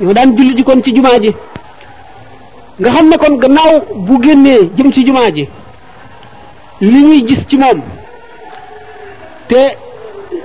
ñoo 0.00 0.12
daan 0.14 0.32
julli 0.36 0.54
ji 0.56 0.64
kon 0.64 0.80
ci 0.82 0.92
jumaa 0.94 1.18
ji 1.18 1.30
nga 2.80 2.90
xam 2.92 3.08
ne 3.08 3.16
kon 3.18 3.34
gannaaw 3.36 3.72
bu 4.06 4.20
génnee 4.22 4.70
jëm 4.76 4.92
ci 4.92 5.04
jumaa 5.06 5.30
ji 5.30 5.44
li 6.80 7.02
ñuy 7.04 7.26
gis 7.26 7.46
ci 7.48 7.56
moom 7.56 7.80
te 9.48 9.60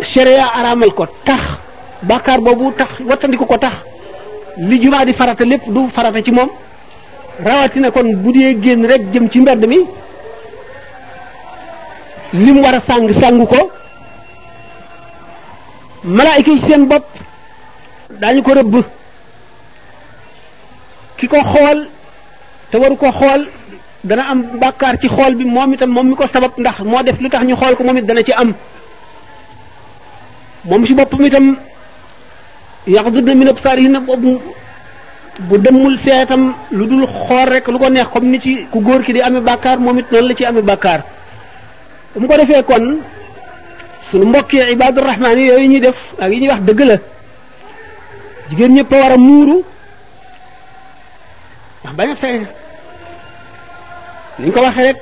sharia 0.01 0.45
araamal 0.47 0.91
ko 0.93 1.05
tax 1.25 1.41
bàkkaar 2.01 2.39
boobu 2.41 2.73
tax 2.77 2.89
wattandiku 3.07 3.45
ko 3.45 3.57
tax 3.57 3.75
li 4.57 4.79
jumaa 4.81 5.05
di 5.05 5.13
farata 5.13 5.45
lépp 5.45 5.63
du 5.67 5.88
farata 5.93 6.23
ci 6.23 6.31
moom 6.31 6.49
rawatina 7.45 7.91
kon 7.91 8.07
bu 8.21 8.31
dee 8.31 8.55
génn 8.59 8.85
rek 8.85 9.01
jëm 9.13 9.29
ci 9.29 9.39
mbedd 9.39 9.65
mi 9.67 9.77
li 12.33 12.51
mu 12.51 12.61
war 12.63 12.73
a 12.73 12.79
sàng 12.79 13.13
sàngu 13.13 13.45
ko 13.45 13.70
malaayika 16.04 16.51
yi 16.51 16.59
seen 16.61 16.88
bopp 16.88 17.05
daañu 18.20 18.41
ko 18.41 18.54
rëbb 18.55 18.75
ki 21.23 21.27
ko 21.31 21.39
xool 21.39 21.79
te 22.71 22.75
waru 22.77 22.95
ko 23.00 23.07
xool 23.11 23.47
dana 24.04 24.23
am 24.31 24.59
bàkkaar 24.59 25.00
ci 25.00 25.07
xool 25.07 25.36
bi 25.39 25.45
moom 25.47 25.71
itam 25.73 25.89
moom 25.95 26.07
mi 26.11 26.15
ko 26.19 26.27
sabab 26.27 26.51
ndax 26.59 26.79
moo 26.83 27.00
def 27.04 27.15
lu 27.23 27.29
tax 27.31 27.45
ñu 27.47 27.55
xool 27.55 27.75
ko 27.79 27.83
moom 27.87 27.97
it 27.97 28.04
dana 28.05 28.21
ci 28.27 28.33
am 28.36 28.51
moom 30.67 30.83
ci 30.86 30.93
boppam 30.93 31.23
itam 31.25 31.57
yaqdudna 32.88 33.33
min 33.39 33.47
absarihinna 33.55 34.00
dem 34.19 34.36
bu 35.47 35.55
demul 35.64 35.95
seetam 36.03 36.52
lu 36.75 36.83
dul 36.91 37.08
xool 37.08 37.47
rek 37.55 37.67
lu 37.72 37.80
ko 37.80 37.88
neex 37.89 38.09
comme 38.11 38.28
ni 38.28 38.38
ci 38.44 38.52
ku 38.72 38.81
góor 38.83 39.00
ki 39.03 39.14
di 39.16 39.22
amee 39.23 39.39
bàkkaar 39.42 39.80
moom 39.80 39.95
it 40.00 40.11
noonu 40.11 40.28
la 40.28 40.36
ci 40.36 40.44
amee 40.45 40.61
bàkkaar 40.61 41.00
bu 42.14 42.19
mu 42.19 42.28
ko 42.28 42.36
defee 42.38 42.64
kon 42.67 43.00
suñu 44.11 44.25
mbokki 44.28 44.59
ibadur 44.75 45.03
rahmaan 45.08 45.39
yi 45.39 45.47
yooyu 45.47 45.67
ñuy 45.72 45.80
def 45.80 45.97
ak 46.19 46.28
yi 46.31 46.39
ñuy 46.42 46.50
wax 46.52 46.61
dëgg 46.67 46.80
la 46.83 46.97
jigéen 48.50 48.73
ñëpp 48.75 48.92
a 48.92 48.97
war 49.02 49.11
a 49.16 49.17
muuru 49.17 49.64
bañ 51.97 52.09
a 52.14 52.16
feeñ 52.22 52.42
ni 54.40 54.48
ñu 54.48 54.52
ko 54.54 54.59
waxee 54.66 54.84
rek 54.88 54.98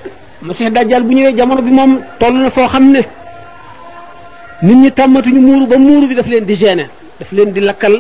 masih 0.45 0.69
dajjal 0.75 1.03
bu 1.07 1.13
ñëwee 1.15 1.35
jamono 1.37 1.61
bi 1.67 1.71
moom 1.79 1.91
toll 2.19 2.35
na 2.43 2.49
foo 2.55 2.67
xam 2.73 2.85
ne 2.93 3.01
nit 4.63 4.75
ñi 4.81 4.91
tàmmatuñu 4.97 5.41
muuru 5.47 5.65
ba 5.71 5.77
muuru 5.77 6.05
bi 6.09 6.15
daf 6.15 6.27
leen 6.31 6.45
di 6.49 6.55
gêner 6.61 6.87
daf 7.19 7.29
leen 7.35 7.49
di 7.53 7.59
lakkal 7.67 7.95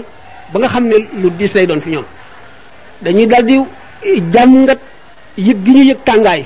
ba 0.51 0.57
nga 0.59 0.67
xam 0.73 0.85
ne 0.89 0.95
lu 1.21 1.27
diis 1.37 1.53
lay 1.55 1.65
doon 1.67 1.81
fi 1.85 1.89
ñoom 1.91 2.05
dañuy 3.03 3.25
daal 3.31 3.45
di 3.49 3.55
jàngat 4.33 4.79
yëg 5.45 5.57
gi 5.65 5.71
ñu 5.75 5.83
yëg 5.89 5.99
tàngaay 6.07 6.41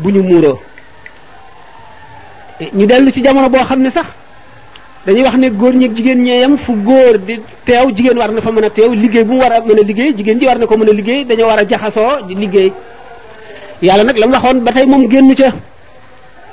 bu 0.00 0.08
ñu 0.14 0.22
muuroo 0.28 0.58
ñu 2.76 2.84
dellu 2.90 3.10
ci 3.14 3.20
jamono 3.24 3.48
boo 3.50 3.64
xam 3.68 3.80
ne 3.82 3.90
sax 3.96 4.06
dañuy 5.06 5.22
wax 5.22 5.36
ne 5.38 5.48
góor 5.50 5.74
ñeeg 5.74 5.92
jigéen 5.96 6.22
ñeeyam 6.24 6.56
fu 6.58 6.72
góor 6.84 7.16
di 7.26 7.36
teew 7.64 7.86
jigéen 7.96 8.18
war 8.18 8.30
na 8.32 8.40
fa 8.42 8.50
mën 8.52 8.64
a 8.66 8.70
teew 8.76 8.90
liggéey 8.94 9.24
bu 9.24 9.34
mu 9.34 9.40
war 9.40 9.52
a 9.52 9.60
mën 9.60 9.78
a 9.80 9.82
liggéey 9.82 10.14
jigéen 10.16 10.38
ji 10.38 10.46
war 10.46 10.58
na 10.58 10.66
ko 10.66 10.76
mën 10.76 10.90
a 10.90 10.92
liggéey 10.92 11.24
dañoo 11.24 11.46
war 11.50 11.58
a 11.58 11.64
jaxasoo 11.68 12.22
di 12.26 12.34
liggéey 12.34 12.70
yàlla 13.82 14.04
nag 14.04 14.16
la 14.18 14.26
mu 14.26 14.32
waxoon 14.34 14.58
ba 14.66 14.72
tey 14.72 14.84
moom 14.84 15.02
génn 15.10 15.34
ca 15.34 15.48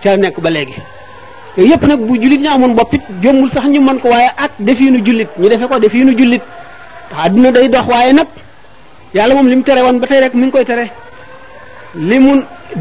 ca 0.03 0.15
nekk 0.15 0.39
ba 0.39 0.49
léegi 0.55 0.75
yooyu 1.57 1.71
yëpp 1.73 1.83
nag 1.89 1.99
bu 2.07 2.13
jullit 2.21 2.39
ñi 2.43 2.47
amoon 2.47 2.73
boppit 2.77 3.01
jombul 3.21 3.49
sax 3.51 3.65
ñu 3.73 3.79
mën 3.87 3.97
ko 4.03 4.07
waaye 4.13 4.29
ak 4.43 4.51
defiinu 4.59 4.97
jullit 5.05 5.29
ñu 5.39 5.49
defe 5.49 5.65
ko 5.71 5.77
defiinu 5.85 6.11
jullit 6.17 6.41
ndax 7.09 7.25
àdduna 7.25 7.51
day 7.51 7.67
dox 7.67 7.85
waaye 7.93 8.13
nag 8.13 8.27
yàlla 9.13 9.33
moom 9.35 9.47
li 9.49 9.55
mu 9.57 9.63
tere 9.67 9.81
woon 9.85 9.97
ba 9.99 10.07
tey 10.07 10.19
rek 10.23 10.33
mi 10.35 10.45
ngi 10.45 10.51
koy 10.51 10.65
tere 10.69 10.85
li 12.09 12.17
mu 12.19 12.33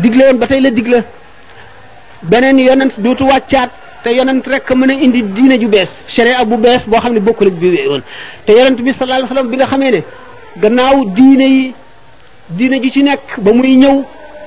digle 0.03 0.23
woon 0.29 0.39
ba 0.43 0.47
tey 0.47 0.61
la 0.61 0.71
digle 0.71 0.99
beneen 2.31 2.57
yonent 2.67 2.93
dootu 3.03 3.25
te 4.07 4.13
yonent 4.19 4.45
rek 4.53 4.69
indi 5.07 5.21
diine 5.37 5.57
ju 5.63 5.69
bees 5.75 5.91
sharia 6.15 6.41
bu 6.51 6.57
bees 6.65 6.83
boo 6.91 7.01
xam 7.03 7.13
ne 7.17 7.21
bokkul 7.29 7.49
ak 7.51 7.57
bi 7.63 7.69
wéewoon 7.75 8.03
te 8.47 8.53
yonent 8.59 8.79
bi 8.87 8.91
sallallahu 8.99 9.19
alayhi 9.21 9.29
wasallam 9.29 9.49
bi 9.53 9.57
nga 9.59 9.67
xamee 9.73 9.91
ne 9.95 10.01
gannaaw 10.63 10.97
diine 11.17 11.47
yi 11.57 11.63
diine 12.59 12.77
ji 12.83 12.91
ci 12.95 13.03
nekk 13.09 13.27
ba 13.45 13.51
muy 13.57 13.75
ñëw 13.83 13.97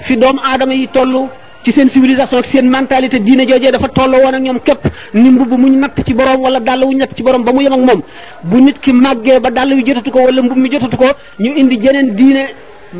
fi 0.07 0.13
doom 0.21 0.37
aadama 0.49 0.73
yi 0.79 0.87
tollu 0.95 1.21
ci 1.65 1.71
seen 1.75 1.89
civilisation 1.93 2.37
ak 2.41 2.45
seen 2.51 2.67
mentalité 2.75 3.17
diine 3.27 3.43
jojé 3.49 3.69
dafa 3.73 3.87
tollo 3.97 4.17
won 4.23 4.35
ak 4.37 4.41
ñom 4.47 4.59
kep 4.67 4.79
ni 5.21 5.29
mbubu 5.33 5.55
muñ 5.63 5.73
nat 5.81 5.93
ci 6.05 6.13
borom 6.17 6.39
wala 6.45 6.59
dal 6.67 6.81
wuñ 6.87 6.97
nat 7.01 7.11
ci 7.15 7.21
borom 7.25 7.43
ba 7.47 7.51
mu 7.55 7.61
yam 7.65 7.73
ak 7.77 7.83
mom 7.87 8.01
bu 8.49 8.57
nit 8.65 8.77
ki 8.83 8.91
magge 9.03 9.33
ba 9.43 9.49
dal 9.57 9.69
wi 9.77 9.83
jotatu 9.85 10.11
ko 10.13 10.19
wala 10.27 10.39
mbub 10.45 10.57
mi 10.63 10.67
jotatu 10.71 10.97
ko 11.01 11.07
ñu 11.43 11.51
indi 11.61 11.75
jeneen 11.83 12.07
diine 12.19 12.43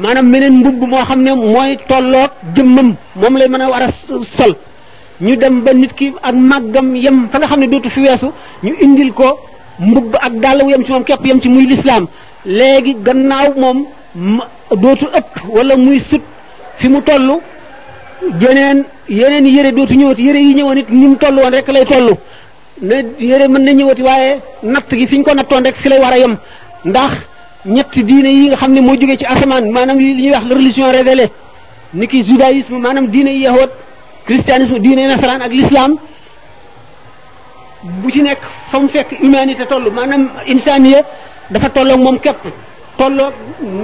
manam 0.03 0.25
meneen 0.31 0.53
mbubu 0.59 0.85
mo 0.91 0.97
xamne 1.07 1.31
moy 1.53 1.71
tollo 1.89 2.21
jëmmam 2.55 2.89
mom 3.21 3.33
lay 3.39 3.47
mëna 3.53 3.65
wara 3.73 3.87
sol 4.37 4.53
ñu 5.21 5.35
dem 5.35 5.61
ba 5.63 5.73
nit 5.73 5.93
ki 5.95 6.13
ak 6.21 6.35
màggam 6.35 6.95
yam 6.95 7.27
fa 7.31 7.39
nga 7.39 7.47
xam 7.47 7.59
ne 7.59 7.67
dootu 7.67 7.89
fi 7.89 8.01
weesu 8.01 8.27
ñu 8.63 8.73
indil 8.81 9.11
ko 9.13 9.37
mbubb 9.79 10.15
ak 10.21 10.33
dàll 10.41 10.63
wu 10.63 10.71
ci 10.85 10.91
moom 10.91 11.03
képp 11.03 11.25
yam 11.25 11.39
ci 11.41 11.49
muy 11.49 11.65
lislaam 11.65 12.05
léegi 12.45 12.95
gannaaw 13.05 13.53
moom 13.61 13.85
dootu 14.81 15.05
ëpp 15.13 15.29
wala 15.49 15.75
muy 15.77 15.99
sut 16.09 16.21
fi 16.77 16.87
mu 16.89 17.01
toll 17.01 17.29
jeneen 18.41 18.83
yeneen 19.09 19.45
yére 19.45 19.71
dootu 19.71 19.93
ñëwati 19.93 20.21
yére 20.23 20.39
yi 20.39 20.53
ñëwoon 20.55 20.77
it 20.79 20.89
ni 20.89 21.07
mu 21.07 21.15
toll 21.17 21.35
woon 21.39 21.51
rek 21.53 21.67
lay 21.67 21.85
toll 21.85 22.15
ne 22.81 22.95
yére 23.19 23.47
mën 23.47 23.63
na 23.65 23.71
ñëwati 23.73 24.01
waaye 24.01 24.39
natt 24.63 24.89
gi 24.95 25.05
fi 25.07 25.17
ñu 25.17 25.23
ko 25.23 25.33
nattoon 25.33 25.63
rek 25.65 25.75
fi 25.75 25.89
lay 25.89 25.99
war 25.99 26.13
a 26.13 26.37
ndax 26.85 27.11
ñetti 27.65 28.03
diine 28.03 28.27
yi 28.29 28.47
nga 28.47 28.55
xam 28.57 28.71
ne 28.73 28.79
moo 28.81 28.95
jógee 28.95 29.17
ci 29.17 29.25
asamaan 29.25 29.69
maanaam 29.69 29.97
li 29.99 30.13
ñuy 30.23 30.31
wax 30.31 30.43
religion 30.49 30.89
révélée 30.91 31.29
ni 31.93 32.07
ki 32.07 32.23
judaïsme 32.23 32.77
maanaam 32.79 33.07
diine 33.07 33.31
yi 33.35 33.41
yahoot 33.43 33.69
christianisme 34.29 34.77
diine 34.79 35.07
nasaraan 35.09 35.41
ak 35.41 35.49
l'islam 35.51 35.97
bu 38.01 38.07
ci 38.13 38.21
nekk 38.21 38.41
fa 38.71 38.77
mu 38.79 38.87
fekk 38.93 39.09
humanité 39.25 39.65
toll 39.65 39.89
maanaam 39.97 40.29
insaniya 40.53 41.01
dafa 41.49 41.67
tolloog 41.73 41.99
moom 42.05 42.17
képp 42.21 42.41
tolloog 42.99 43.33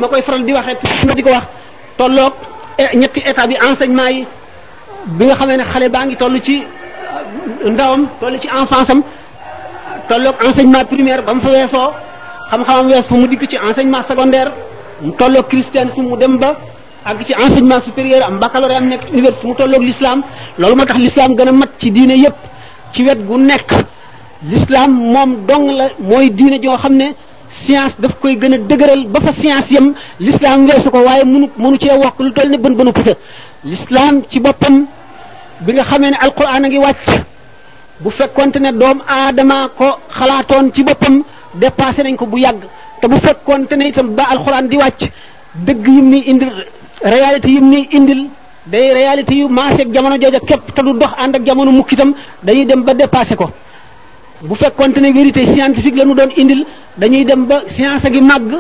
ma 0.02 0.06
koy 0.12 0.22
faral 0.28 0.44
di 0.48 0.54
waxee 0.54 1.06
ma 1.08 1.14
di 1.18 1.22
ko 1.26 1.32
wax 1.38 1.46
tolloog 2.00 2.34
e, 2.82 2.84
ñetti 3.02 3.20
état 3.30 3.48
bi 3.50 3.56
enseignement 3.68 4.12
yi 4.16 4.22
bi 5.18 5.24
nga 5.28 5.36
xamee 5.40 5.58
ne 5.58 5.64
xale 5.72 5.88
baa 5.96 6.06
ngi 6.06 6.16
toll 6.22 6.36
ci 6.48 6.56
euh, 6.62 7.72
ndawam 7.74 8.02
toll 8.22 8.36
ci 8.42 8.48
enfance 8.62 8.90
am 8.94 9.02
tolloog 10.10 10.36
enseignement 10.46 10.86
primaire 10.94 11.22
ba 11.26 11.32
mu 11.34 11.42
fa 11.46 11.50
weesoo 11.58 11.90
xam-xamam 12.52 12.86
wees 12.92 13.08
fa 13.12 13.16
mu 13.20 13.26
dikk 13.32 13.44
ci 13.52 13.58
enseignement 13.70 14.04
secondaire 14.12 14.52
mu 15.04 15.12
tolloog 15.20 15.48
christianisme 15.54 16.04
mu 16.10 16.16
dem 16.22 16.34
ba 16.42 16.50
àgg 17.10 17.22
ci 17.28 17.34
enseignement 17.44 17.82
supérieur 17.88 18.22
am 18.28 18.40
baccalauréat 18.40 18.82
am 18.82 18.88
nekk 18.90 19.04
université 19.14 19.46
mu 19.48 19.56
tolloog 19.60 19.82
l'islam 19.90 20.20
loolu 20.60 20.76
moo 20.76 20.86
tax 20.86 20.98
l'islam 21.06 21.30
gën 21.38 21.48
a 21.50 21.52
mat 21.52 21.72
ci 21.80 21.90
diine 21.96 22.16
yépp 22.24 22.38
ci 22.94 23.02
wet 23.06 23.20
gu 23.28 23.36
nekk 23.38 23.70
l'islam 24.52 24.92
moom 25.14 25.32
dong 25.48 25.66
la 25.78 25.86
mooy 26.10 26.28
diine 26.38 26.58
joo 26.64 26.78
xam 26.82 26.94
ne 27.02 27.08
science 27.62 27.96
daf 28.02 28.14
koy 28.22 28.36
gën 28.42 28.54
a 28.54 28.58
dëgëral 28.70 29.02
ba 29.14 29.20
fa 29.26 29.32
science 29.40 29.70
yem 29.76 29.88
l'islam 30.26 30.66
weesu 30.68 30.90
ko 30.94 31.00
waaye 31.08 31.24
mënu 31.26 31.48
mënu 31.64 31.78
cee 31.84 31.96
wokk 32.04 32.18
lu 32.26 32.32
toll 32.38 32.50
ne 32.54 32.58
bën 32.64 32.74
bënu 32.80 32.92
pusa 32.98 33.14
l'islam 33.72 34.14
ci 34.30 34.40
boppam 34.40 34.76
bi 35.64 35.72
nga 35.74 35.84
xamee 35.90 36.12
ne 36.12 36.18
alquran 36.26 36.52
a 36.56 36.68
ngi 36.68 36.78
wàcc 36.86 37.08
bu 38.02 38.10
fekkonte 38.18 38.58
ne 38.60 38.70
doom 38.82 38.98
aadama 39.16 39.58
ko 39.78 39.88
xalaatoon 40.18 40.66
ci 40.74 40.82
boppam 40.84 41.22
dépassé 41.54 42.02
nañ 42.04 42.16
ko 42.16 42.26
bu 42.26 42.38
yàgg 42.46 42.62
te 43.02 43.06
bu 43.08 43.18
fekkonte 43.26 43.74
ne 43.78 43.92
di 44.72 44.78
wàcc 44.84 45.02
dëgg 45.66 45.86
yim 45.88 46.08
réalité 47.14 47.50
yim 47.50 47.70
ni 47.70 47.88
indil 47.94 48.22
day 48.68 48.92
réalité 48.94 49.36
yu 49.36 49.48
maaseeg 49.48 49.94
jamono 49.94 50.16
jooja 50.22 50.40
képp 50.40 50.72
te 50.76 50.82
du 50.82 50.94
dox 50.94 51.12
ànd 51.24 51.36
ak 51.36 51.46
jamono 51.46 51.72
mukk 51.72 51.92
itam 51.92 52.14
dañuy 52.44 52.66
dem 52.66 52.82
ba 52.84 52.94
dépassé 52.94 53.36
ko 53.36 53.50
bu 54.42 54.56
fekkonte 54.56 54.98
ne 55.00 55.12
vérité 55.12 55.46
scientifique 55.46 55.96
la 55.96 56.06
ñu 56.06 56.16
doon 56.16 56.32
indil 56.38 56.66
dañuy 56.98 57.26
dem 57.26 57.46
ba 57.46 57.62
science 57.70 58.08
gi 58.12 58.22
màgg 58.22 58.52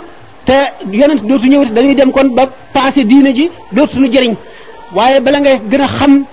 te 0.46 0.58
yonent 0.92 1.22
dootu 1.28 1.48
ñëwati 1.48 1.72
dañuy 1.72 1.96
dem 1.96 2.12
kon 2.12 2.28
ba 2.36 2.48
passé 2.74 3.04
diine 3.04 3.32
ji 3.34 3.50
dootu 3.72 4.00
ñu 4.00 4.12
jëriñ 4.12 4.36
waaye 4.94 5.20
bala 5.22 5.40
ngay 5.40 5.60
gën 5.72 5.82
a 5.82 5.88
xam 5.88 6.26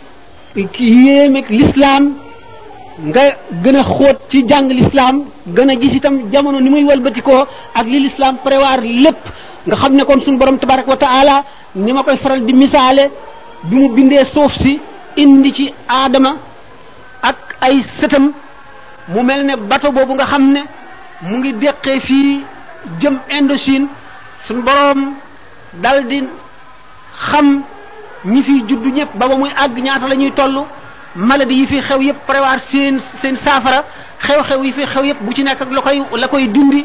yéemeeg 0.78 1.46
l'islam 1.50 2.12
nga 3.06 3.22
gën 3.64 3.76
a 3.76 3.82
xóot 3.82 4.18
ci 4.28 4.44
jàng 4.46 4.68
l'islam 4.68 5.24
gën 5.46 5.70
a 5.70 5.80
gis 5.80 5.94
itam 5.96 6.30
jamono 6.30 6.60
ni 6.60 6.68
muy 6.68 6.84
walbatikoo 6.84 7.46
ak 7.74 7.86
li 7.86 8.00
l'islam 8.00 8.36
prévoir 8.44 8.80
lépp 8.82 9.20
nga 9.66 9.76
xam 9.76 9.94
ne 9.94 10.02
kon 10.04 10.20
suñu 10.20 10.36
borom 10.36 10.58
tabaraka 10.58 10.90
wa 10.90 10.96
taala 10.96 11.42
ni 11.76 11.92
ma 11.92 12.02
koy 12.02 12.16
faral 12.16 12.44
di 12.44 12.52
misaale 12.52 13.10
bi 13.64 13.76
mu 13.76 13.88
bindee 13.90 14.24
suuf 14.24 14.52
si 14.54 14.78
indi 15.16 15.52
ci 15.52 15.74
aadama 15.88 16.36
ak 17.22 17.56
ay 17.64 17.80
sëtam 17.82 18.28
mu 19.08 19.22
mel 19.22 19.44
ne 19.46 19.56
bato 19.56 19.90
boobu 19.92 20.14
nga 20.14 20.26
xam 20.26 20.52
ne 20.52 20.60
mu 21.22 21.36
ngi 21.38 21.52
deqee 21.54 22.00
fii 22.00 22.44
jëm 23.00 23.18
Indochine 23.30 23.86
suñ 24.44 24.60
boroom 24.60 25.14
dal 25.74 26.04
di 26.06 26.20
xam 27.30 27.62
ñi 28.24 28.42
fiy 28.42 28.62
juddu 28.68 28.90
ñëpp 28.90 29.16
ba 29.16 29.28
ba 29.28 29.36
muy 29.36 29.50
àgg 29.56 29.78
ñaata 29.80 30.08
la 30.08 30.14
ñuy 30.14 30.32
toll 30.32 30.62
maladie 31.16 31.56
yi 31.62 31.66
fi 31.66 31.80
xew 31.80 32.00
yëpp 32.02 32.26
prévoir 32.26 32.60
seen 32.60 33.00
saafara 33.36 33.82
xew-xew 34.20 34.62
yi 34.64 34.72
fi 34.72 34.84
xew 34.86 35.04
yëpp 35.04 35.20
bu 35.22 35.32
ci 35.32 35.42
nekk 35.42 35.60
ak 35.62 35.70
la 35.70 35.80
koy 35.80 36.02
la 36.18 36.28
koy 36.28 36.48
dindi 36.48 36.84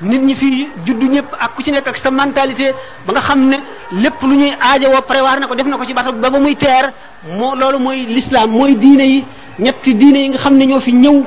nit 0.00 0.20
ñi 0.22 0.34
fii 0.36 0.66
juddu 0.86 1.06
ñëpp 1.06 1.26
ak 1.40 1.54
ku 1.56 1.62
ci 1.62 1.70
nekk 1.72 1.88
ak 1.88 1.96
sa 1.98 2.10
mentalité 2.12 2.72
ba 3.06 3.12
nga 3.14 3.20
xam 3.20 3.48
ne 3.48 3.56
lépp 4.00 4.22
lu 4.22 4.36
ñuy 4.36 4.52
aajowoo 4.62 5.02
prévoir 5.02 5.40
na 5.40 5.46
ko 5.48 5.54
def 5.56 5.66
na 5.66 5.76
ko 5.76 5.84
ci 5.84 5.92
bato 5.94 6.12
ba 6.12 6.30
ba 6.30 6.38
muy 6.38 6.54
teer 6.54 6.92
moo 7.36 7.54
loolu 7.56 7.78
mooy 7.80 8.06
lislaam 8.06 8.48
mooy 8.50 8.74
diine 8.76 9.02
yi 9.02 9.24
ñetti 9.58 9.94
diine 9.94 10.16
yi 10.18 10.28
nga 10.28 10.38
xam 10.38 10.56
ne 10.56 10.66
ñoo 10.66 10.80
fi 10.80 10.92
ñëw 10.92 11.22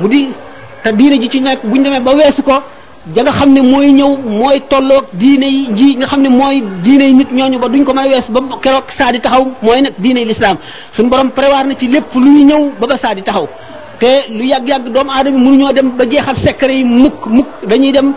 mu 0.00 0.08
di 0.08 0.28
te 0.82 0.92
diine 0.92 1.28
ci 1.28 1.40
nekk 1.42 1.64
bu 1.66 1.76
ñu 1.78 2.00
ba 2.00 2.14
weesu 2.14 2.42
ko 2.42 2.52
ja 3.14 3.22
nga 3.22 3.32
xam 3.32 3.52
ne 3.52 3.60
mooy 3.60 3.92
ñëw 3.92 4.16
mooy 4.24 4.60
tolloog 4.66 5.04
diine 5.12 5.44
yi 5.46 5.74
ji 5.76 5.94
nga 5.96 6.06
xam 6.06 6.22
ne 6.22 6.28
mooy 6.30 6.64
diine 6.82 7.02
yi 7.04 7.12
nit 7.12 7.30
ñooñu 7.32 7.58
ba 7.58 7.68
duñ 7.68 7.84
ko 7.84 7.92
mën 7.92 7.98
a 7.98 8.08
weesu 8.08 8.32
ba 8.32 8.40
keroog 8.62 8.84
saadi 8.96 9.20
taxaw 9.20 9.44
mooy 9.60 9.82
nag 9.82 9.92
diine 9.98 10.20
yi 10.20 10.24
l'islam 10.24 10.56
suñu 10.92 11.10
borom 11.10 11.28
prévoir 11.30 11.66
na 11.66 11.74
ci 11.78 11.86
lépp 11.86 12.14
lu 12.14 12.24
ñuy 12.30 12.44
ñëw 12.44 12.72
ba 12.80 12.86
ba 12.86 12.96
saadi 12.96 13.20
taxaw 13.22 13.46
te 14.00 14.12
lu 14.38 14.44
yàgg-yàgg 14.52 14.86
doomu 14.94 15.10
aadama 15.10 15.38
ñoo 15.38 15.72
dem 15.72 15.88
ba 15.96 16.04
jeexal 16.10 16.36
secret 16.36 16.72
yi 16.78 16.84
mukk 16.84 17.26
mukk 17.26 17.50
dañuy 17.66 17.92
dem 17.92 18.12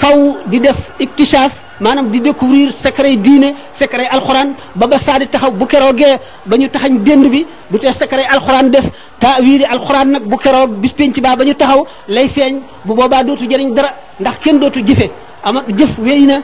faw 0.00 0.18
di 0.46 0.58
def 0.60 0.76
iktishaaf 0.98 1.52
maanaam 1.80 2.08
di 2.10 2.20
découvrir 2.20 2.72
secret 2.72 3.16
diine 3.24 3.54
secret 3.74 4.06
alxuraan 4.14 4.54
ba 4.74 4.86
ba 4.86 4.98
saa 4.98 5.18
taxaw 5.20 5.50
bu 5.50 5.66
keroogee 5.66 6.14
ba 6.46 6.56
ñu 6.56 6.68
taxañ 6.68 6.98
dénd 7.04 7.26
bi 7.30 7.46
du 7.70 7.78
te 7.78 7.92
secret 7.92 8.24
alxuraan 8.34 8.70
des 8.70 8.86
taawili 9.20 9.64
alxuraan 9.64 10.08
nag 10.12 10.22
bu 10.22 10.36
keroog 10.36 10.70
bis 10.80 10.92
penc 10.92 11.20
baa 11.20 11.36
ba 11.36 11.44
ñu 11.44 11.54
taxaw 11.54 11.86
lay 12.08 12.28
feeñ 12.28 12.54
bu 12.84 12.94
boobaa 12.94 13.24
dootu 13.24 13.44
jëriñ 13.50 13.74
dara 13.74 13.90
ndax 14.20 14.36
kenn 14.42 14.58
dootu 14.60 14.80
jëfe 14.86 15.10
ama 15.44 15.62
jëf 15.78 15.92
wéy 15.98 16.22
na 16.26 16.36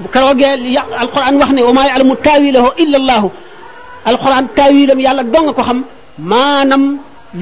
bu 0.00 0.08
keroogee 0.08 0.56
li 0.64 0.76
alxuraan 1.02 1.36
wax 1.40 1.50
ne 1.52 1.62
wa 1.62 1.72
maa 1.72 1.86
ya'lamu 1.90 2.14
taawilahu 2.16 2.68
illa 2.78 2.96
allahu 2.98 3.28
alxuraan 4.04 4.46
taawilam 4.56 4.98
yàlla 5.00 5.22
dong 5.24 5.48
ko 5.54 5.62
xam 5.62 5.78
maanaam 6.18 6.84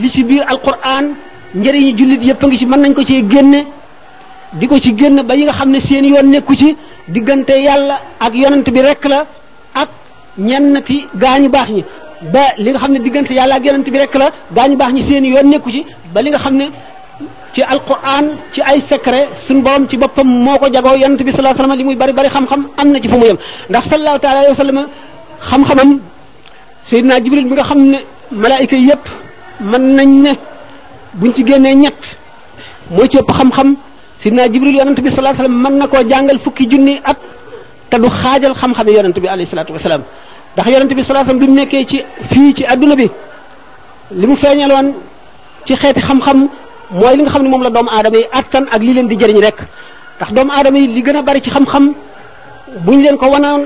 li 0.01 0.11
ci 0.11 0.25
biir 0.25 0.43
alquran 0.43 1.07
njëriñu 1.55 1.97
jullit 1.99 2.23
yëpp 2.29 2.43
a 2.43 2.47
ngi 2.47 2.59
ci 2.59 2.67
mën 2.67 2.81
nañ 2.81 2.95
ko 2.95 3.05
cee 3.05 3.23
génne 3.29 3.65
di 4.53 4.67
ko 4.67 4.79
ci 4.81 4.95
génn 4.97 5.23
ba 5.23 5.35
yi 5.35 5.43
nga 5.45 5.53
xam 5.53 5.71
ne 5.71 5.81
seen 5.81 6.05
yoon 6.05 6.31
nekku 6.31 6.55
ci 6.57 6.77
diggante 7.07 7.51
yàlla 7.53 8.01
ak 8.19 8.35
yonent 8.35 8.65
bi 8.71 8.81
rek 8.81 9.05
la 9.05 9.25
ak 9.75 9.89
ñennati 10.39 11.07
gaañu 11.15 11.49
baax 11.49 11.69
ñi 11.71 11.85
ba 12.33 12.41
li 12.57 12.71
nga 12.71 12.79
xam 12.81 12.93
ne 12.93 12.99
diggante 12.99 13.31
yàlla 13.35 13.55
ak 13.55 13.65
yonent 13.65 13.85
bi 13.89 13.99
rek 13.99 14.15
la 14.15 14.31
gaañu 14.55 14.77
baax 14.77 14.93
ñi 14.95 15.03
seen 15.03 15.25
yoon 15.27 15.47
nekku 15.49 15.71
ci 15.71 15.85
ba 16.13 16.21
li 16.23 16.31
nga 16.31 16.39
xam 16.39 16.57
ne 16.57 16.69
ci 17.53 17.63
alquran 17.63 18.27
ci 18.53 18.61
ay 18.63 18.81
secret 18.81 19.29
sun 19.47 19.61
borom 19.63 19.87
ci 19.89 19.97
boppam 19.97 20.27
moo 20.27 20.59
ko 20.59 20.69
jagoo 20.73 20.97
yonent 20.97 21.23
bi 21.23 21.31
sallallahu 21.31 21.55
alayhi 21.61 21.61
wasallam 21.61 21.79
li 21.79 21.85
muy 21.85 21.95
bari 21.97 22.13
bari 22.13 22.29
xam-xam 22.31 22.69
am 22.77 22.91
na 22.91 23.01
ci 23.01 23.09
fu 23.09 23.17
mu 23.17 23.27
yem 23.27 23.37
ndax 23.71 23.85
sallallahu 23.91 24.19
taala 24.19 24.39
alayhi 24.39 24.57
wasallam 24.57 24.87
xam-xamam 25.51 26.01
naa 27.05 27.21
jibril 27.23 27.45
bi 27.45 27.53
nga 27.55 27.63
xam 27.65 27.79
ne 27.79 27.99
malaayika 28.33 28.77
yépp 28.77 29.24
mën 29.71 29.85
nañ 29.97 30.07
ne 30.25 30.33
buñ 31.21 31.33
ci 31.35 31.45
génnee 31.49 31.75
ñett 31.83 32.01
mooy 32.91 33.09
ci 33.09 33.17
ëpp 33.19 33.31
xam-xam 33.39 33.69
sidna 34.23 34.43
jibril 34.53 34.77
yonent 34.79 34.99
bi 35.05 35.09
sallallahu 35.11 35.35
alayhi 35.35 35.43
wasallam 35.43 35.59
mën 35.65 35.75
na 35.81 35.87
koo 35.93 36.03
jàngal 36.11 36.39
fukki 36.45 36.65
junni 36.71 36.95
at 37.11 37.19
te 37.91 37.97
du 38.03 38.09
xaajal 38.23 38.55
xam-xame 38.61 38.91
yonent 38.97 39.17
bi 39.23 39.29
alayhi 39.35 39.49
salaatu 39.53 39.73
wasalaam 39.77 40.03
ndax 40.55 40.67
yonent 40.75 40.93
bi 40.97 41.03
sallallahu 41.05 41.25
alayhi 41.25 41.41
wasallam 41.41 41.41
bi 41.43 41.47
mu 41.53 41.57
nekkee 41.59 41.85
ci 41.91 41.99
fii 42.31 42.49
ci 42.57 42.65
adduna 42.73 42.95
bi 43.01 43.07
li 44.21 44.27
mu 44.31 44.37
feeñaloon 44.43 44.87
ci 45.67 45.73
xeeti 45.81 46.01
xam-xam 46.09 46.39
mooy 47.01 47.15
li 47.17 47.23
nga 47.23 47.31
xam 47.33 47.43
ne 47.45 47.49
moom 47.53 47.63
la 47.67 47.71
doomu 47.77 47.91
aadama 47.97 48.17
yi 48.21 48.25
attan 48.39 48.65
ak 48.75 48.81
li 48.87 48.93
leen 48.97 49.07
di 49.11 49.17
jëriñ 49.21 49.39
rek 49.47 49.59
ndax 50.17 50.31
doomu 50.37 50.53
aadama 50.57 50.79
yi 50.81 50.87
li 50.97 51.03
gën 51.07 51.17
a 51.19 51.23
bari 51.27 51.41
ci 51.45 51.51
xam-xam 51.57 51.85
buñ 52.85 52.99
leen 53.05 53.17
ko 53.21 53.27
wanoon 53.33 53.63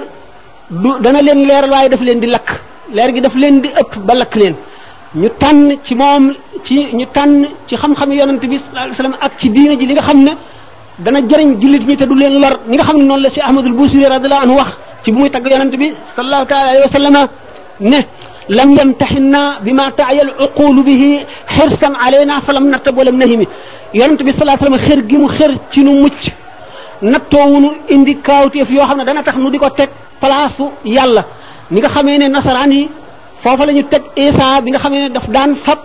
du 0.83 0.91
dana 1.03 1.21
leen 1.27 1.39
leeral 1.49 1.71
waaye 1.75 1.89
daf 1.93 2.01
leen 2.07 2.19
di 2.23 2.27
lakk 2.35 2.49
leer 2.97 3.11
gi 3.15 3.21
daf 3.25 3.35
leen 3.43 3.55
di 3.63 3.69
ëpp 3.81 3.93
ba 4.09 4.15
lakk 4.23 4.35
leen 4.43 4.55
ñu 5.15 5.29
tànn 5.41 5.75
ci 5.85 5.95
moom 5.95 6.33
ci 6.65 6.87
ñu 6.93 7.07
tànn 7.07 7.47
ci 7.67 7.77
xam-xam 7.77 8.11
yonent 8.13 8.41
bi 8.41 8.59
sallallahu 8.61 8.95
alayhi 8.99 9.17
ak 9.25 9.33
ci 9.39 9.49
diina 9.49 9.75
ji 9.77 9.87
li 9.87 9.95
nga 9.95 10.03
xam 10.03 10.23
ne 10.23 10.33
dana 10.99 11.21
jëriñ 11.27 11.59
jullit 11.61 11.83
ñi 11.89 11.97
te 11.97 12.05
du 12.07 12.15
leen 12.15 12.39
lor 12.41 12.61
ni 12.67 12.77
nga 12.77 12.83
xam 12.85 12.99
ne 12.99 13.05
noonu 13.05 13.23
la 13.23 13.31
si 13.31 13.41
ahmadul 13.41 13.73
busiri 13.73 14.05
radiyallahu 14.05 14.43
anhu 14.45 14.57
wax 14.57 14.73
ci 15.03 15.11
bu 15.13 15.19
muy 15.21 15.31
tagg 15.31 15.47
yonent 15.51 15.75
bi 15.79 15.93
sallallahu 16.15 16.47
taala 16.47 16.69
alayhi 16.71 16.85
wasallam 16.85 17.17
ne 17.93 18.07
lam 18.51 18.71
yamtaxinna 18.77 19.41
bima 19.63 19.85
taaya 19.93 20.23
al 20.25 20.33
uqulu 20.45 20.83
bihi 20.85 21.25
xirsan 21.57 21.95
alayna 22.05 22.41
falam 22.47 22.69
nattab 22.69 22.97
walam 22.99 23.17
nahimi 23.17 23.47
yonent 23.95 24.21
bi 24.27 24.31
sallallahu 24.33 24.59
alayhi 24.59 24.73
wasallam 24.73 24.89
xër 24.89 25.07
gi 25.09 25.17
mu 25.17 25.29
xër 25.37 25.53
ci 25.71 25.81
nu 25.85 25.93
mucc 26.03 26.23
nattoowunu 27.01 27.69
indi 27.89 28.15
kaawteef 28.21 28.69
yoo 28.71 28.85
xam 28.85 28.99
ne 28.99 29.05
dana 29.05 29.23
tax 29.23 29.37
nu 29.39 29.49
di 29.51 29.57
ko 29.59 29.71
teg 29.71 29.89
palaasu 30.21 30.65
yàlla 30.85 31.25
ni 31.71 31.79
nga 31.81 31.89
xamee 31.89 32.19
ne 32.19 32.29
nasaraan 32.29 32.73
yi 32.73 32.89
foofa 33.43 33.67
la 33.67 33.73
ñu 33.73 33.83
teg 33.85 34.03
Isa 34.17 34.61
bi 34.63 34.71
nga 34.71 34.79
xam 34.79 34.93
ne 34.93 35.09
daf 35.11 35.27
daan 35.29 35.55
fab 35.65 35.79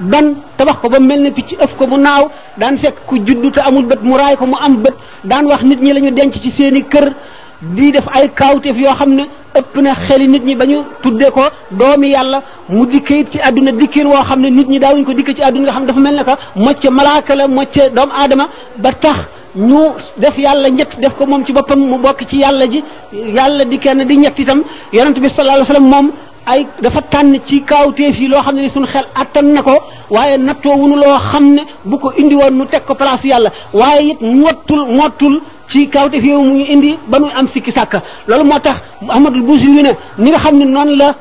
ban 0.00 0.26
tabax 0.56 0.76
ko 0.80 0.88
ba 0.88 0.98
mel 1.00 1.20
ne 1.22 1.30
picc 1.30 1.52
ëf 1.58 1.76
ko 1.76 1.86
mu 1.86 1.96
naaw 1.98 2.28
daan 2.58 2.76
fekk 2.78 2.96
ku 3.06 3.16
juddu 3.26 3.48
amul 3.64 3.86
bët 3.86 4.02
mu 4.02 4.16
raay 4.16 4.36
ko 4.36 4.46
mu 4.46 4.56
am 4.60 4.76
bët 4.82 4.94
daan 5.24 5.46
wax 5.46 5.62
nit 5.62 5.80
ñi 5.80 5.92
la 5.92 6.00
ñu 6.00 6.10
denc 6.10 6.34
ci 6.40 6.50
seeni 6.50 6.82
kër 6.84 7.12
di 7.60 7.92
def 7.92 8.06
ay 8.12 8.30
kaawteef 8.34 8.76
yoo 8.78 8.94
xam 8.94 9.12
ne 9.14 9.24
ëpp 9.58 9.74
na 9.82 9.94
xeli 9.94 10.28
nit 10.28 10.44
ñi 10.44 10.54
ba 10.56 10.64
ñu 10.64 10.78
tuddee 11.02 11.30
ko 11.30 11.42
doomi 11.70 12.08
yàlla 12.10 12.40
mu 12.68 12.86
dikkee 12.86 13.18
it 13.20 13.30
ci 13.32 13.38
àdduna 13.38 13.72
dikkeen 13.72 14.06
woo 14.06 14.22
xam 14.24 14.40
ne 14.40 14.48
nit 14.50 14.68
ñi 14.68 14.78
daawuñ 14.78 15.04
ko 15.04 15.12
dikk 15.12 15.34
ci 15.36 15.42
àdduna 15.42 15.62
nga 15.64 15.72
xam 15.72 15.82
ne 15.82 15.86
dafa 15.88 16.00
mel 16.00 16.14
ne 16.16 16.24
que 16.24 16.32
mocce 16.56 16.88
malaaka 16.90 17.34
la 17.34 17.48
mocce 17.48 17.82
doomu 17.94 18.12
aadama 18.16 18.48
ba 18.76 18.90
tax 18.92 19.18
ñu 19.54 19.78
def 20.16 20.36
yàlla 20.38 20.68
ñett 20.70 20.98
def 21.00 21.14
ko 21.18 21.26
moom 21.26 21.44
ci 21.44 21.52
boppam 21.52 21.80
mu 21.80 21.98
bokk 21.98 22.24
ci 22.26 22.38
yàlla 22.38 22.66
ji 22.66 22.82
yàlla 23.34 23.64
di 23.64 23.78
kenn 23.78 24.02
di 24.06 24.16
ñett 24.16 24.38
itam 24.38 24.62
yonent 24.92 25.18
bi 25.20 25.28
sallallahu 25.28 25.66
alayhi 25.70 25.82
moom 25.88 26.10
ay 26.44 26.66
dafa 26.80 27.00
tànn 27.10 27.38
ci 27.46 27.60
kaawteef 27.62 28.20
yi 28.20 28.26
loo 28.28 28.42
xam 28.42 28.56
ne 28.56 28.68
suñu 28.68 28.86
xel 28.86 29.04
attan 29.14 29.52
na 29.54 29.62
ko 29.62 29.72
waaye 30.10 30.38
nattoo 30.38 30.74
wunu 30.76 30.96
loo 30.96 31.16
xam 31.30 31.54
ne 31.54 31.62
bu 31.84 31.98
ko 31.98 32.10
indi 32.18 32.34
woon 32.34 32.50
nu 32.54 32.66
teg 32.66 32.84
ko 32.86 32.94
place 32.94 33.24
yàlla 33.24 33.50
waaye 33.72 34.08
it 34.10 34.20
mottul 34.20 34.84
mottul 34.88 35.40
ci 35.68 35.86
kaawteef 35.88 36.24
yooyu 36.24 36.42
mu 36.42 36.64
indi 36.68 36.98
ba 37.06 37.18
nu 37.18 37.26
am 37.34 37.46
sikki 37.48 37.70
sàkka 37.70 38.02
loolu 38.26 38.44
moo 38.44 38.58
tax 38.58 38.78
Ahmadul 39.08 39.42
Busiri 39.42 39.82
ne 39.82 39.90
ni 40.18 40.30
nga 40.30 40.38
xam 40.38 40.58
ne 40.58 40.64
noonu 40.64 40.96
la 40.96 41.14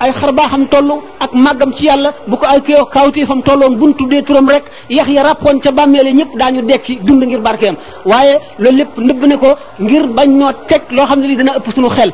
ay 0.00 0.12
xar 0.12 0.32
baaxam 0.32 0.66
toll 0.68 0.92
ak 1.18 1.32
màggam 1.34 1.72
ci 1.74 1.86
yàlla 1.86 2.12
bu 2.28 2.36
ko 2.36 2.44
ay 2.46 2.60
ko 2.62 2.84
kaawteefam 2.84 3.42
tolloon 3.42 3.74
buntu 3.76 3.84
nu 3.90 3.94
tuddee 3.98 4.22
turam 4.22 4.48
rek 4.48 4.62
yax 4.88 5.08
ya 5.08 5.22
ràppoon 5.24 5.58
ca 5.60 5.72
bàmmeele 5.72 6.12
ñëpp 6.12 6.34
ñu 6.52 6.62
dekki 6.62 6.98
dund 7.02 7.24
ngir 7.24 7.40
barkeem 7.40 7.74
waaye 8.06 8.38
loolu 8.58 8.76
lépp 8.78 8.98
nëbb 8.98 9.24
ne 9.26 9.36
ko 9.36 9.48
ngir 9.80 10.06
bañ 10.06 10.30
noo 10.38 10.52
teg 10.68 10.82
loo 10.90 11.06
xam 11.06 11.20
ne 11.20 11.26
li 11.26 11.36
dana 11.36 11.56
ëpp 11.56 11.72
suñu 11.72 11.88
xel 11.90 12.12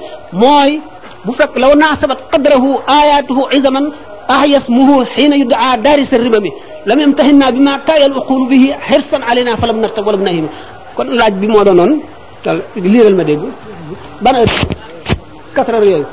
bu 1.24 1.32
fekk 1.32 1.54
law 1.62 1.72
nasabat 1.78 2.18
qadrahu 2.28 2.82
ayatuhu 2.84 3.48
izaman 3.56 3.94
ahya 4.28 4.60
ismuhu 4.60 5.06
hina 5.16 5.38
yud'a 5.40 5.78
daris 5.80 6.12
ar-ribami 6.12 6.50
lam 6.84 6.98
yamtahinna 7.00 7.48
bima 7.54 7.80
ta'al 7.86 8.12
uqul 8.12 8.50
bihi 8.50 8.74
hirsan 8.76 9.22
alaina 9.24 9.56
falam 9.56 9.80
nartab 9.80 10.04
wala 10.04 10.18
nahim 10.20 10.50
kon 10.98 11.08
laaj 11.14 11.32
bi 11.40 11.48
mo 11.48 11.64
do 11.64 11.72
non 11.72 12.00
tal 12.44 12.60
liral 12.76 13.14
ma 13.16 13.24
deg 13.24 13.40
ban 14.20 14.34
heure 14.36 14.54
4 15.56 15.76
heures 15.76 15.88
yoy 15.94 16.04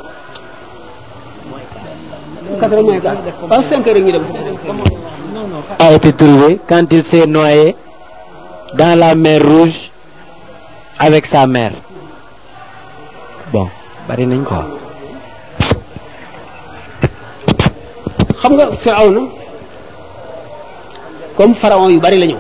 4 2.61 2.71
heures 2.71 2.85
moy 2.87 2.99
ka 3.03 3.11
pas 3.51 3.63
5 3.65 3.83
heures 3.89 4.03
ngi 4.03 4.11
dem 4.15 4.23
a 5.83 5.87
été 5.97 6.09
trouvé 6.21 6.49
quand 6.69 6.87
il 6.95 7.03
s'est 7.05 7.27
noyé 7.37 7.75
dans 8.79 8.95
la 9.03 9.11
mer 9.23 9.39
rouge 9.53 9.91
avec 11.05 11.23
sa 11.33 11.41
mère 11.55 11.75
bon 13.53 13.67
bari 14.07 14.25
nañ 14.31 14.43
ko 14.51 14.82
xam 18.43 18.53
nga 18.57 18.65
na 18.67 19.23
comme 21.37 21.53
pharaon 21.61 21.89
yu 21.95 21.99
bari 21.99 22.17
lañu 22.23 22.37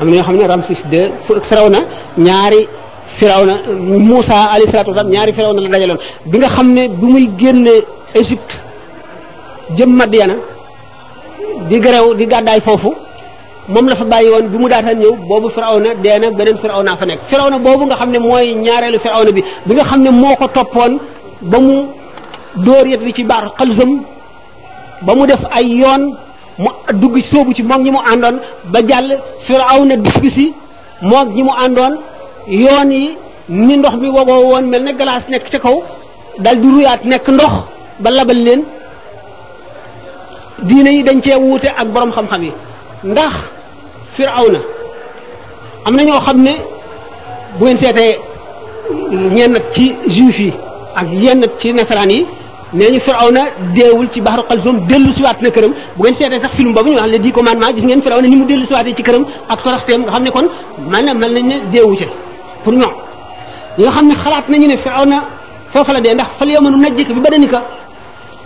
am 0.00 0.08
na 0.10 0.22
xam 0.26 0.36
ne 0.38 0.44
Ramsis 0.52 0.80
II 0.92 1.64
na 1.74 1.80
ñaari 2.26 2.62
Firawna 3.18 3.54
Muusa 4.08 4.36
alayhi 4.54 4.70
salaatu 4.70 4.90
wasalaam 4.92 5.10
ñaari 5.14 5.32
Firawna 5.38 5.60
la 5.62 5.68
dajaloon 5.74 6.00
bi 6.30 6.36
nga 6.38 6.48
xam 6.56 6.68
ne 6.76 6.82
bu 6.98 7.06
muy 7.12 7.26
génnee 7.40 7.80
Égypte 8.20 8.54
jëm 9.76 9.90
Madiana 10.00 10.36
di 11.68 11.76
garew 11.84 12.14
di 12.14 12.24
gàddaay 12.32 12.60
foofu 12.66 12.90
moom 13.72 13.86
la 13.90 13.94
fa 13.96 14.04
bàyyi 14.04 14.28
woon 14.34 14.46
bi 14.52 14.58
mu 14.62 14.68
daataan 14.68 14.98
ñëw 15.02 15.12
boobu 15.28 15.48
Firawna 15.54 15.90
dee 16.04 16.18
na 16.22 16.26
beneen 16.36 16.58
naa 16.86 16.96
fa 17.00 17.04
nekk 17.06 17.20
na 17.50 17.58
boobu 17.64 17.84
nga 17.86 17.96
xam 18.00 18.10
ne 18.10 18.18
mooy 18.18 18.46
ñaareelu 18.64 18.98
na 19.24 19.32
bi 19.36 19.42
bi 19.66 19.72
nga 19.74 19.84
xam 19.88 20.00
ne 20.04 20.10
moo 20.10 20.34
ko 20.40 20.46
toppoon 20.48 20.92
ba 21.52 21.58
mu 21.60 21.76
dóor 22.54 22.86
yet 22.90 23.00
bi 23.04 23.12
ci 23.14 23.22
baar 23.22 23.48
xalsam 23.58 24.00
ba 25.06 25.14
mu 25.14 25.26
def 25.26 25.44
ay 25.52 25.78
yoon 25.80 26.14
mu 26.58 26.70
dugg 26.98 27.16
sóobu 27.30 27.52
ci 27.52 27.62
moom 27.62 27.82
ñi 27.82 27.90
mu 27.90 27.98
àndoon 28.00 28.38
ba 28.64 28.78
jàll 28.88 29.18
Firawna 29.46 29.96
bis 29.96 30.32
si 30.34 30.52
moom 31.02 31.28
ñi 31.34 31.42
mu 31.42 31.50
àndoon 31.52 31.96
yoon 32.48 32.90
yi 32.92 33.10
ni 33.48 33.76
ndox 33.76 33.94
mi 33.96 34.08
wogoo 34.08 34.40
woon 34.50 34.62
mel 34.64 34.82
ne 34.82 34.92
glace 34.92 35.28
nekk 35.30 35.50
ca 35.50 35.58
kaw 35.58 35.82
dal 36.38 36.56
di 36.60 36.68
ruyaat 36.74 37.04
nekk 37.04 37.28
ndox 37.28 37.52
ba 37.98 38.10
labal 38.10 38.36
leen 38.36 38.62
diine 40.62 40.90
yi 40.90 41.02
dañ 41.02 41.20
cee 41.22 41.36
wuute 41.36 41.68
ak 41.76 41.86
boroom 41.88 42.12
xam-xam 42.12 42.42
yi 42.42 42.52
ndax 43.04 43.34
na 44.18 44.42
am 45.84 45.96
na 45.96 46.02
ñoo 46.02 46.20
xam 46.20 46.42
ne 46.42 46.52
bu 47.58 47.64
ngeen 47.64 47.78
seetee 47.78 48.18
ñenn 49.36 49.56
ci 49.74 49.94
juif 50.08 50.38
yi 50.38 50.52
ak 50.94 51.06
yenn 51.12 51.42
ci 51.58 51.72
nasaraan 51.72 52.10
yi 52.10 52.26
nee 52.72 52.90
ñu 52.90 53.00
na 53.32 53.46
deewul 53.74 54.08
ci 54.12 54.20
Bahru 54.20 54.42
Kalsum 54.48 54.86
dellu 54.86 55.12
siwaat 55.12 55.38
na 55.42 55.50
këram 55.50 55.72
bu 55.96 56.02
ngeen 56.02 56.14
seetee 56.14 56.40
sax 56.40 56.52
film 56.54 56.72
boobu 56.72 56.90
ñu 56.90 56.96
wax 56.96 57.10
le 57.10 57.18
dix 57.18 57.32
commandements 57.34 57.74
gis 57.74 57.82
ngeen 57.84 58.00
Firawna 58.02 58.28
ni 58.28 58.36
mu 58.36 58.44
dellu 58.46 58.64
siwaatee 58.66 58.94
ci 58.94 59.02
këram 59.02 59.24
ak 59.48 59.60
toroxteem 59.62 60.02
nga 60.04 60.12
xam 60.12 60.22
ne 60.22 60.30
kon 60.30 60.46
man 60.88 61.04
na 61.04 61.12
mel 61.14 61.32
nañ 61.32 61.46
ne 61.48 61.54
deewu 61.72 61.96
ci 61.96 62.04
pour 62.62 62.72
ñoom 62.72 62.94
ñi 63.78 63.82
nga 63.84 63.90
xam 63.92 64.06
ne 64.06 64.14
xalaat 64.14 64.48
nañu 64.48 64.66
ne 64.68 64.76
Firawna 64.76 65.18
foofa 65.72 65.92
la 65.94 66.00
dee 66.00 66.14
ndax 66.14 66.28
fal 66.38 66.48
yawma 66.48 66.70
nunajjika 66.70 67.12
bi 67.12 67.20
badanika 67.20 67.60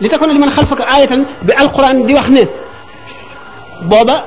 li 0.00 0.08
tax 0.08 0.18
ko 0.18 0.26
na 0.26 0.32
li 0.32 0.38
man 0.38 0.50
xalfaka 0.56 0.84
aayatan 0.86 1.22
bi 1.42 1.52
alquran 1.60 1.96
di 2.06 2.14
wax 2.14 2.28
ne 2.28 2.42
booba 3.90 4.24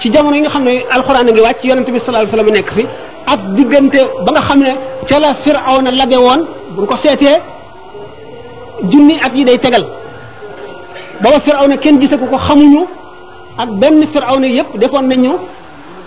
ci 0.00 0.10
jamono 0.10 0.36
yi 0.36 0.42
nga 0.42 0.50
xam 0.50 0.64
ne 0.64 0.84
alquran 0.96 1.26
a 1.28 1.32
ngi 1.32 1.40
wàcc 1.40 1.64
yonente 1.64 1.90
bi 1.94 1.98
sallallahu 1.98 2.28
alayhi 2.28 2.36
wasallam 2.36 2.56
nekk 2.56 2.70
fi 2.76 2.84
ak 3.26 3.40
diggante 3.56 4.00
ba 4.24 4.30
nga 4.34 4.42
xam 4.48 4.58
ne 4.66 4.72
ca 5.08 5.18
la 5.18 5.34
Firawna 5.42 5.90
labe 5.92 6.16
woon 6.26 6.40
bu 6.76 6.84
ko 6.84 6.96
seetee 6.96 7.38
junni 8.90 9.14
at 9.24 9.34
yi 9.34 9.44
day 9.44 9.58
tegal 9.58 9.84
booba 11.22 11.38
firawna 11.44 11.76
kenn 11.82 11.98
gisagu 12.00 12.26
ko 12.32 12.38
xamuñu 12.46 12.82
ak 13.62 13.68
benn 13.80 14.04
na 14.40 14.46
yépp 14.58 14.70
defoon 14.80 15.06
nañu 15.10 15.32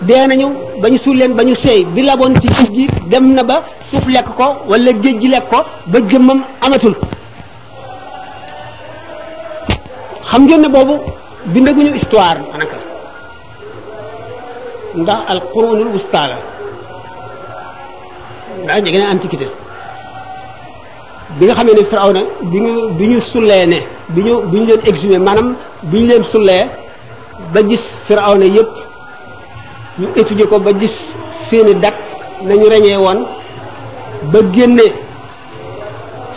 dee 0.08 0.24
nañu 0.30 0.48
ba 0.80 0.86
ñu 0.90 0.96
suul 1.04 1.16
leen 1.20 1.32
ba 1.38 1.42
ñu 1.44 1.54
seey 1.54 1.84
bi 1.94 2.02
laboon 2.08 2.32
ci 2.40 2.48
géej 2.54 2.68
gi 2.74 2.84
dem 3.10 3.24
na 3.36 3.42
ba 3.48 3.56
suuf 3.88 4.04
lekk 4.14 4.28
ko 4.38 4.46
wala 4.68 4.90
géej 5.02 5.16
gi 5.20 5.28
lekk 5.34 5.46
ko 5.50 5.58
ba 5.90 5.98
jëmmam 6.10 6.40
amatul 6.64 6.94
xam 10.30 10.40
ngeen 10.46 10.60
ne 10.64 10.68
boobu 10.74 10.94
bindaguñu 11.52 11.92
histoire 12.00 12.38
anaka 12.54 12.76
ndax 15.00 15.20
al 15.32 15.40
qurunul 15.52 15.90
wusta 15.94 16.20
la 16.30 16.36
ndax 18.64 18.78
jege 18.84 18.98
na 19.00 19.08
antiquité 19.16 19.46
bi 21.40 21.44
nga 21.46 21.54
xamee 21.56 21.74
ne 21.74 21.84
Firawna 21.90 22.20
na 22.20 22.20
ñu 22.52 22.92
bi 22.98 23.04
ñu 23.08 23.20
sullee 23.20 23.66
ne 23.66 23.78
bi 24.14 24.20
ñu 24.22 24.34
bi 24.50 24.58
ñu 24.60 24.66
leen 24.66 24.80
exhumé 24.86 25.18
maanaam 25.18 25.54
bi 25.84 25.98
ñu 26.00 26.06
leen 26.06 26.24
sulee 26.24 26.66
ba 27.52 27.60
gis 27.68 27.84
Firawna 28.06 28.44
yépp 28.46 28.72
ñu 30.00 30.06
étudier 30.16 30.46
ko 30.48 30.58
ba 30.58 30.70
gis 30.80 30.94
seeni 31.48 31.74
dat 31.82 31.94
nañu 32.44 32.66
reñee 32.68 32.96
woon 32.96 33.20
ba 34.32 34.38
génne 34.52 34.82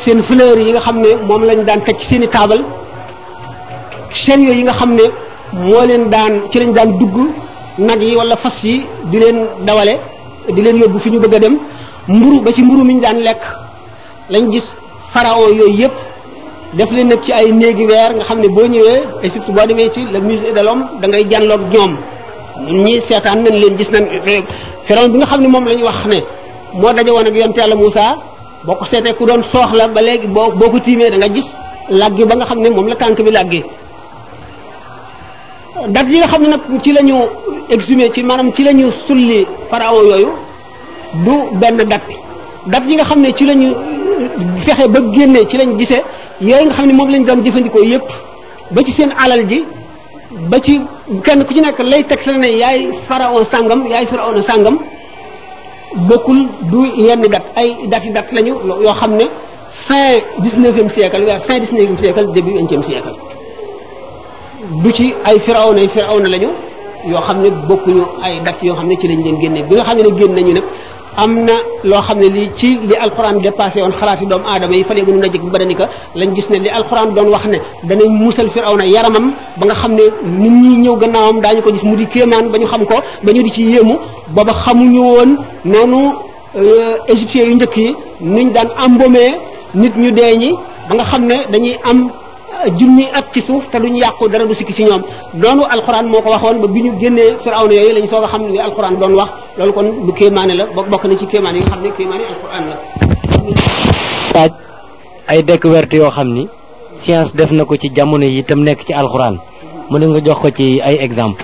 seen 0.03 0.21
fleurs 0.23 0.59
yi 0.65 0.71
nga 0.71 0.79
xam 0.81 0.97
ne 1.01 1.09
moom 1.27 1.43
lañ 1.43 1.63
daan 1.65 1.81
teg 1.83 1.97
ci 1.99 2.07
seeni 2.07 2.27
taabal 2.27 2.61
seen 4.25 4.41
yi 4.47 4.63
nga 4.63 4.73
xam 4.73 4.91
ne 4.95 5.03
moo 5.51 5.81
leen 5.89 6.09
daan 6.09 6.33
ci 6.51 6.59
lañ 6.59 6.71
daan 6.71 6.89
dugg 6.99 7.15
nag 7.77 8.01
yi 8.01 8.15
walla 8.15 8.35
fas 8.37 8.57
yi 8.63 8.85
di 9.09 9.17
leen 9.19 9.37
dawale 9.67 9.95
di 10.53 10.61
leen 10.61 10.77
yóbbu 10.81 10.99
fi 10.99 11.09
ñu 11.09 11.19
bëgg 11.19 11.35
a 11.37 11.39
dem 11.39 11.55
mburu 12.07 12.39
ba 12.45 12.51
ci 12.53 12.61
mburu 12.61 12.83
mi 12.83 12.93
ñu 12.95 13.01
daan 13.01 13.19
lekk 13.27 13.41
lañ 14.29 14.49
gis 14.51 14.67
pharaon 15.15 15.41
yooyu 15.59 15.67
yëpp 15.81 15.95
def 16.79 16.89
leen 16.91 17.07
nag 17.07 17.21
ci 17.25 17.31
ay 17.31 17.47
néegi 17.51 17.85
weer 17.85 18.09
nga 18.15 18.23
xam 18.27 18.39
ne 18.43 18.47
boo 18.55 18.65
ñëwee 18.67 19.01
Égypte 19.23 19.49
boo 19.55 19.65
demee 19.65 19.89
ci 19.93 20.01
le 20.11 20.19
musée 20.19 20.51
de 20.51 20.59
l'homme 20.59 20.83
da 21.01 21.07
ngay 21.07 21.25
jànloog 21.31 21.61
ñoom 21.73 21.93
ñun 22.67 22.83
ñii 22.83 23.01
seetaan 23.07 23.37
nañ 23.43 23.53
leen 23.61 23.77
gis 23.77 23.89
nañ 23.91 24.03
euh, 24.27 24.41
pharaon 24.87 25.09
bi 25.11 25.17
nga 25.19 25.25
xam 25.25 25.41
ne 25.43 25.47
moom 25.47 25.65
la 25.67 25.75
ñu 25.75 25.83
wax 25.85 25.99
ne 26.11 26.19
moo 26.79 26.93
daje 26.93 27.11
woon 27.15 27.27
ak 27.29 27.33
yonte 27.35 27.57
yàlla 27.59 27.75
Moussa 27.75 28.17
boo 28.65 28.75
ko 28.75 28.85
seetee 28.85 29.13
ku 29.15 29.25
doon 29.25 29.41
soxla 29.51 29.87
ba 29.87 30.01
léegi 30.01 30.27
boo 30.27 30.51
boo 30.53 30.69
ko 30.71 30.79
tiimee 30.79 31.09
da 31.09 31.17
nga 31.17 31.29
gis 31.33 31.47
làggi 31.89 32.25
ba 32.25 32.35
nga 32.35 32.45
xam 32.45 32.59
ne 32.61 32.69
moom 32.69 32.87
la 32.89 32.95
tànk 32.95 33.21
bi 33.21 33.31
làggi 33.31 33.63
dat 35.95 36.05
yi 36.09 36.17
nga 36.17 36.27
xam 36.27 36.41
ne 36.43 36.47
nag 36.49 36.61
ci 36.83 36.91
la 36.91 37.01
ñu 37.01 37.13
exhumé 37.69 38.11
ci 38.13 38.21
maanaam 38.23 38.51
ci 38.53 38.63
la 38.63 38.73
ñu 38.73 38.91
sulli 39.07 39.45
pharaon 39.69 40.03
yooyu 40.09 40.29
du 41.25 41.35
benn 41.61 41.77
dat 41.77 42.01
dat 42.71 42.83
yi 42.87 42.95
nga 42.95 43.03
xam 43.05 43.19
ne 43.21 43.31
ci 43.31 43.45
la 43.45 43.55
fexe 44.65 44.87
ba 44.93 44.99
génnee 45.15 45.43
ci 45.49 45.57
lañ 45.57 45.69
gisee 45.79 46.01
yooyu 46.41 46.65
nga 46.65 46.73
xam 46.75 46.85
ne 46.87 46.93
moom 46.93 47.09
lañ 47.13 47.23
doon 47.25 47.43
jëfandikoo 47.43 47.83
yépp 47.83 48.05
ba 48.71 48.81
ci 48.83 48.91
seen 48.91 49.09
alal 49.23 49.41
ji 49.49 49.63
ba 50.49 50.59
ci 50.59 50.81
kenn 51.23 51.39
ku 51.45 51.53
ci 51.53 51.61
nekk 51.61 51.79
lay 51.91 52.03
teg 52.03 52.19
la 52.25 52.33
ne 52.43 52.47
yaay 52.63 52.79
faraon 53.07 53.43
sàngam 53.51 53.85
yaay 53.91 54.05
faraon 54.11 54.43
sàngam 54.49 54.77
bokkul 56.09 56.39
du 56.71 56.79
yenn 57.05 57.21
dat 57.33 57.43
ay 57.61 57.69
dat 57.91 58.03
yi 58.05 58.11
dat 58.17 58.27
lañu 58.35 58.53
yoo 58.83 58.93
xam 58.99 59.11
ne 59.19 59.25
fin 59.87 60.21
dix-neuvième 60.43 60.89
siècle 60.89 61.23
waaye 61.27 61.39
fin 61.47 61.59
dix-neuvième 61.59 61.97
siècle 62.01 62.31
début 62.33 62.53
vingtième 62.57 62.83
siècle 62.83 63.13
du 64.83 64.91
ci 64.97 65.13
ay 65.25 65.37
firawna 65.45 65.79
ay 65.81 65.87
firawna 65.95 66.29
lañu 66.33 66.49
yoo 67.11 67.21
xam 67.27 67.37
ne 67.43 67.49
bokkuñu 67.67 68.03
ay 68.23 68.33
dat 68.45 68.55
yoo 68.67 68.75
xam 68.77 68.87
ne 68.89 68.95
ci 69.01 69.07
lañ 69.07 69.21
leen 69.25 69.37
génne 69.41 69.59
bi 69.69 69.75
nga 69.75 69.83
xam 69.87 69.97
ne 69.97 70.03
génn 70.19 70.33
nañu 70.35 70.53
nag 70.53 70.63
am 71.17 71.45
na 71.45 71.53
loo 71.83 72.01
xam 72.07 72.19
ne 72.19 72.27
lii 72.35 72.49
ci 72.57 72.69
li 72.87 72.95
alxuraan 73.03 73.39
dépassé 73.43 73.79
woon 73.81 73.93
xalaati 73.99 74.25
doomu 74.31 74.45
aadama 74.51 74.75
yi 74.75 74.83
fa 74.83 74.93
léegi 74.93 75.11
nu 75.13 75.19
na 75.23 75.27
jëkk 75.33 75.41
bu 75.45 75.49
bëri 75.55 75.65
ni 75.65 75.75
ko 75.75 75.85
lañ 76.19 76.29
gis 76.35 76.47
ne 76.51 76.57
li 76.65 76.69
alxuraan 76.77 77.09
doon 77.15 77.27
wax 77.33 77.45
ne 77.53 77.57
danañ 77.87 78.09
musal 78.23 78.49
firawna 78.53 78.85
yaramam 78.85 79.25
ba 79.57 79.63
nga 79.67 79.75
xam 79.81 79.91
ne 79.99 80.03
nit 80.41 80.53
ñi 80.63 80.71
ñëw 80.83 80.95
gannaawam 81.01 81.39
daañu 81.43 81.61
ko 81.61 81.71
gis 81.75 81.83
mu 81.89 81.95
di 81.95 82.05
kéemaan 82.13 82.45
ba 82.51 82.57
ñu 82.59 82.67
xam 82.71 82.83
ko 82.89 82.95
ba 83.23 83.31
ñu 83.33 83.41
di 83.43 83.49
ci 83.55 83.61
yéemu 83.73 83.95
booba 84.35 84.53
xamuñu 84.63 85.01
woon 85.13 85.31
noonu 85.71 85.99
euh, 86.59 86.97
égyptiens 87.11 87.45
yu 87.49 87.55
njëkk 87.55 87.77
yi 87.77 87.95
nuñ 88.33 88.51
daan 88.55 88.69
embaumé 88.85 89.25
nit 89.73 89.93
ñu 89.97 90.11
dee 90.17 90.31
ñi 90.41 90.49
ba 90.89 90.95
nga 90.95 91.03
xam 91.11 91.21
ne 91.27 91.37
dañuy 91.51 91.75
am 91.89 91.99
Ah, 92.55 92.71
jinni 92.71 93.03
ak 93.11 93.35
ci 93.35 93.43
suuf 93.43 93.67
te 93.67 93.75
duñu 93.83 93.99
yàqu 93.99 94.31
dara 94.31 94.45
du 94.47 94.55
sikki 94.55 94.71
ci 94.73 94.83
ñoom 94.87 95.01
doonu 95.35 95.63
alquran 95.75 96.07
moo 96.07 96.21
ko 96.23 96.29
waxoon 96.31 96.61
ba 96.63 96.67
bi 96.71 96.81
ñu 96.87 96.95
génnee 97.01 97.35
firawna 97.43 97.73
yooyu 97.75 97.91
lañ 97.99 98.07
soog 98.07 98.23
a 98.23 98.27
xam 98.31 98.47
ne 98.47 98.59
alquran 98.59 98.95
doon 98.97 99.13
wax 99.19 99.29
loolu 99.57 99.73
kon 99.75 99.87
du 100.05 100.11
kéemaane 100.15 100.53
la 100.55 100.63
bokk 100.65 101.03
na 101.05 101.13
ci 101.19 101.25
kéemaane 101.27 101.57
yi 101.59 101.63
nga 101.67 101.75
xam 101.75 101.81
ne 101.83 101.89
kéemaane 101.97 102.23
alquran 102.31 102.63
la 102.71 102.77
taaj 104.31 104.51
ay 105.27 105.43
découverte 105.43 105.93
yoo 105.99 106.09
xam 106.09 106.31
ni 106.31 106.47
science 107.03 107.35
def 107.35 107.51
na 107.51 107.65
ko 107.65 107.75
ci 107.75 107.89
jamono 107.93 108.23
yi 108.23 108.41
tam 108.47 108.63
nekk 108.63 108.85
ci 108.87 108.93
alquran 108.93 109.35
mu 109.89 109.99
ne 109.99 110.05
nga 110.07 110.19
jox 110.23 110.39
ko 110.41 110.49
ci 110.55 110.79
ay 110.79 110.95
exemple 111.03 111.43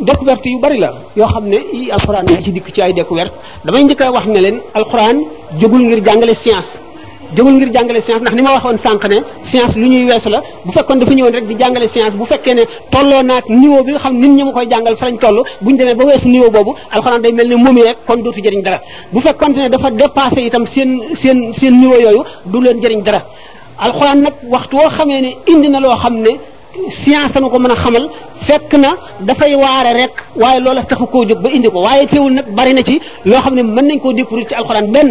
découverte 0.00 0.44
yu 0.46 0.60
bari 0.60 0.76
la 0.78 0.92
yoo 1.16 1.26
xam 1.26 1.48
ne 1.48 1.58
yi 1.72 1.88
alquran 1.90 2.24
yaa 2.28 2.42
ci 2.44 2.52
dikk 2.52 2.68
ci 2.74 2.82
ay 2.82 2.92
découverte 2.92 3.32
damay 3.64 3.84
njëkk 3.84 4.00
a 4.02 4.12
wax 4.12 4.26
ne 4.28 4.40
leen 4.44 4.60
alquran 4.74 5.16
jógul 5.58 5.80
ngir 5.88 6.04
jàngale 6.04 6.34
science 6.36 6.81
jógul 7.36 7.54
ngir 7.58 7.70
jàngale 7.74 8.00
science 8.06 8.22
ndax 8.22 8.34
ni 8.38 8.42
ma 8.42 8.50
waxoon 8.54 8.78
sànq 8.84 9.04
ne 9.12 9.18
science 9.50 9.74
lu 9.80 9.86
ñuy 9.92 10.04
weesu 10.10 10.28
la 10.34 10.40
bu 10.64 10.70
fekkoon 10.76 10.98
dafa 11.00 11.12
ñëwoon 11.14 11.32
rek 11.36 11.46
di 11.50 11.54
jàngale 11.60 11.86
science 11.88 12.14
bu 12.18 12.24
fekkee 12.30 12.54
ne 12.58 12.62
tolloo 12.92 13.22
naag 13.28 13.44
niveau 13.60 13.82
bi 13.86 13.92
xam 14.02 14.14
nit 14.20 14.30
ñi 14.36 14.42
ma 14.44 14.52
koy 14.56 14.66
jàngal 14.72 14.96
fa 15.00 15.06
lañ 15.06 15.18
toll 15.24 15.38
bu 15.62 15.68
ñu 15.70 15.76
demee 15.78 15.94
ba 15.98 16.04
weesu 16.08 16.28
niveau 16.28 16.50
boobu 16.50 16.72
alxuraan 16.94 17.20
day 17.22 17.32
mel 17.32 17.48
ne 17.48 17.56
momi 17.64 17.80
rek 17.86 17.96
kon 18.06 18.18
dootu 18.24 18.40
jëriñ 18.44 18.62
dara 18.66 18.78
bu 19.12 19.20
fekkoon 19.26 19.52
ne 19.62 19.68
dafa 19.74 19.90
dépassé 20.00 20.40
itam 20.48 20.64
seen 20.66 20.90
seen 21.20 21.38
seen 21.58 21.74
niveau 21.80 22.00
yooyu 22.04 22.22
du 22.50 22.58
leen 22.64 22.78
jëriñ 22.82 23.02
dara 23.02 23.20
alxuraan 23.78 24.18
nag 24.26 24.34
waxtu 24.54 24.74
woo 24.76 24.90
xamee 24.96 25.20
ne 25.24 25.30
indi 25.52 25.68
na 25.68 25.80
loo 25.80 25.96
xam 26.02 26.14
ne 26.26 26.30
science 27.00 27.34
nako 27.42 27.58
meuna 27.62 27.74
xamal 27.82 28.04
fekk 28.46 28.72
na 28.84 28.90
dafay 29.28 29.54
waare 29.64 29.92
rek 30.00 30.14
waaye 30.42 30.60
loola 30.64 30.82
taxu 30.90 31.06
koo 31.12 31.24
jóg 31.28 31.40
ba 31.44 31.48
indi 31.56 31.68
ko 31.72 31.78
waaye 31.86 32.06
teewul 32.12 32.32
nag 32.38 32.46
bari 32.58 32.72
na 32.76 32.82
ci 32.88 32.94
loo 33.30 33.40
xam 33.44 33.54
ne 33.58 33.62
mën 33.74 33.84
nañ 33.88 33.98
koo 34.02 34.12
découvrir 34.18 34.46
ci 34.48 34.54
alquran 34.54 34.86
benn 34.94 35.10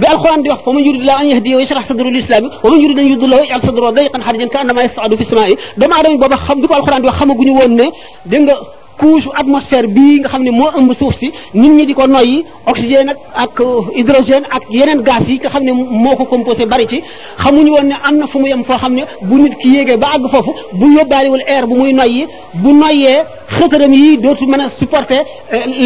bi 0.00 0.06
alquran 0.12 0.40
di 0.42 0.48
wax 0.50 0.60
fa 0.64 0.70
man 0.74 0.82
yurid 0.86 1.04
laa 1.08 1.18
an 1.22 1.26
yahdi 1.32 1.54
wa 1.56 1.60
yashrah 1.62 1.84
sadru 1.88 2.10
lislami 2.16 2.48
wa 2.62 2.70
man 2.70 2.80
yurid 2.84 2.98
an 3.00 3.06
yudillahu 3.12 3.42
yajal 3.44 3.60
sadru 3.66 3.92
dayqan 3.98 4.22
xarijan 4.26 4.50
ka 4.52 4.58
annama 4.62 4.80
yasaadu 4.86 5.16
fi 5.20 5.24
samaai 5.30 5.56
dama 5.80 5.94
adam 6.00 6.12
booba 6.22 6.36
xam 6.46 6.56
bi 6.62 6.66
ko 6.70 6.74
alquran 6.78 7.00
di 7.02 7.06
wax 7.10 7.16
xamaguñu 7.20 7.52
woon 7.58 7.72
ne 7.80 7.86
dégg 8.32 8.42
nga 8.44 8.56
couche 9.00 9.28
atmosphère 9.34 9.86
bii 9.88 10.20
nga 10.20 10.28
xam 10.28 10.42
ne 10.44 10.50
moo 10.52 10.68
ëmb 10.78 10.92
suuf 10.92 11.14
si 11.18 11.28
nit 11.54 11.70
ñi 11.76 11.84
di 11.88 11.94
ko 11.96 12.06
noyyi 12.06 12.44
oxygène 12.68 13.10
ak 13.10 13.18
ak 13.56 13.60
euh, 13.60 13.80
hydrogène 13.96 14.44
ak 14.56 14.62
yeneen 14.76 15.00
gaz 15.08 15.24
yi 15.30 15.36
nga 15.40 15.48
xam 15.48 15.64
ne 15.64 15.72
moo 15.72 16.16
ko 16.20 16.24
composé 16.24 16.66
bari 16.66 16.86
ci 16.86 16.98
xamuñu 17.42 17.70
woon 17.72 17.88
ne 17.88 17.94
am 18.06 18.16
na 18.18 18.26
fu 18.26 18.38
mu 18.38 18.46
yem 18.48 18.62
foo 18.64 18.76
xam 18.76 18.92
ne 18.94 19.02
bu 19.28 19.38
nit 19.40 19.54
ki 19.60 19.68
yéegee 19.74 19.96
ba 19.96 20.08
àgg 20.14 20.28
foofu 20.30 20.52
bu 20.78 20.86
yóbbaaliwul 20.98 21.44
air 21.48 21.66
bu 21.66 21.74
muy 21.80 21.92
noyyi 21.94 22.26
bu 22.62 22.70
noyyee 22.80 23.24
xëtëram 23.56 23.92
yi 23.94 24.18
dootu 24.22 24.46
mën 24.46 24.60
a 24.60 24.68
supporter 24.70 25.22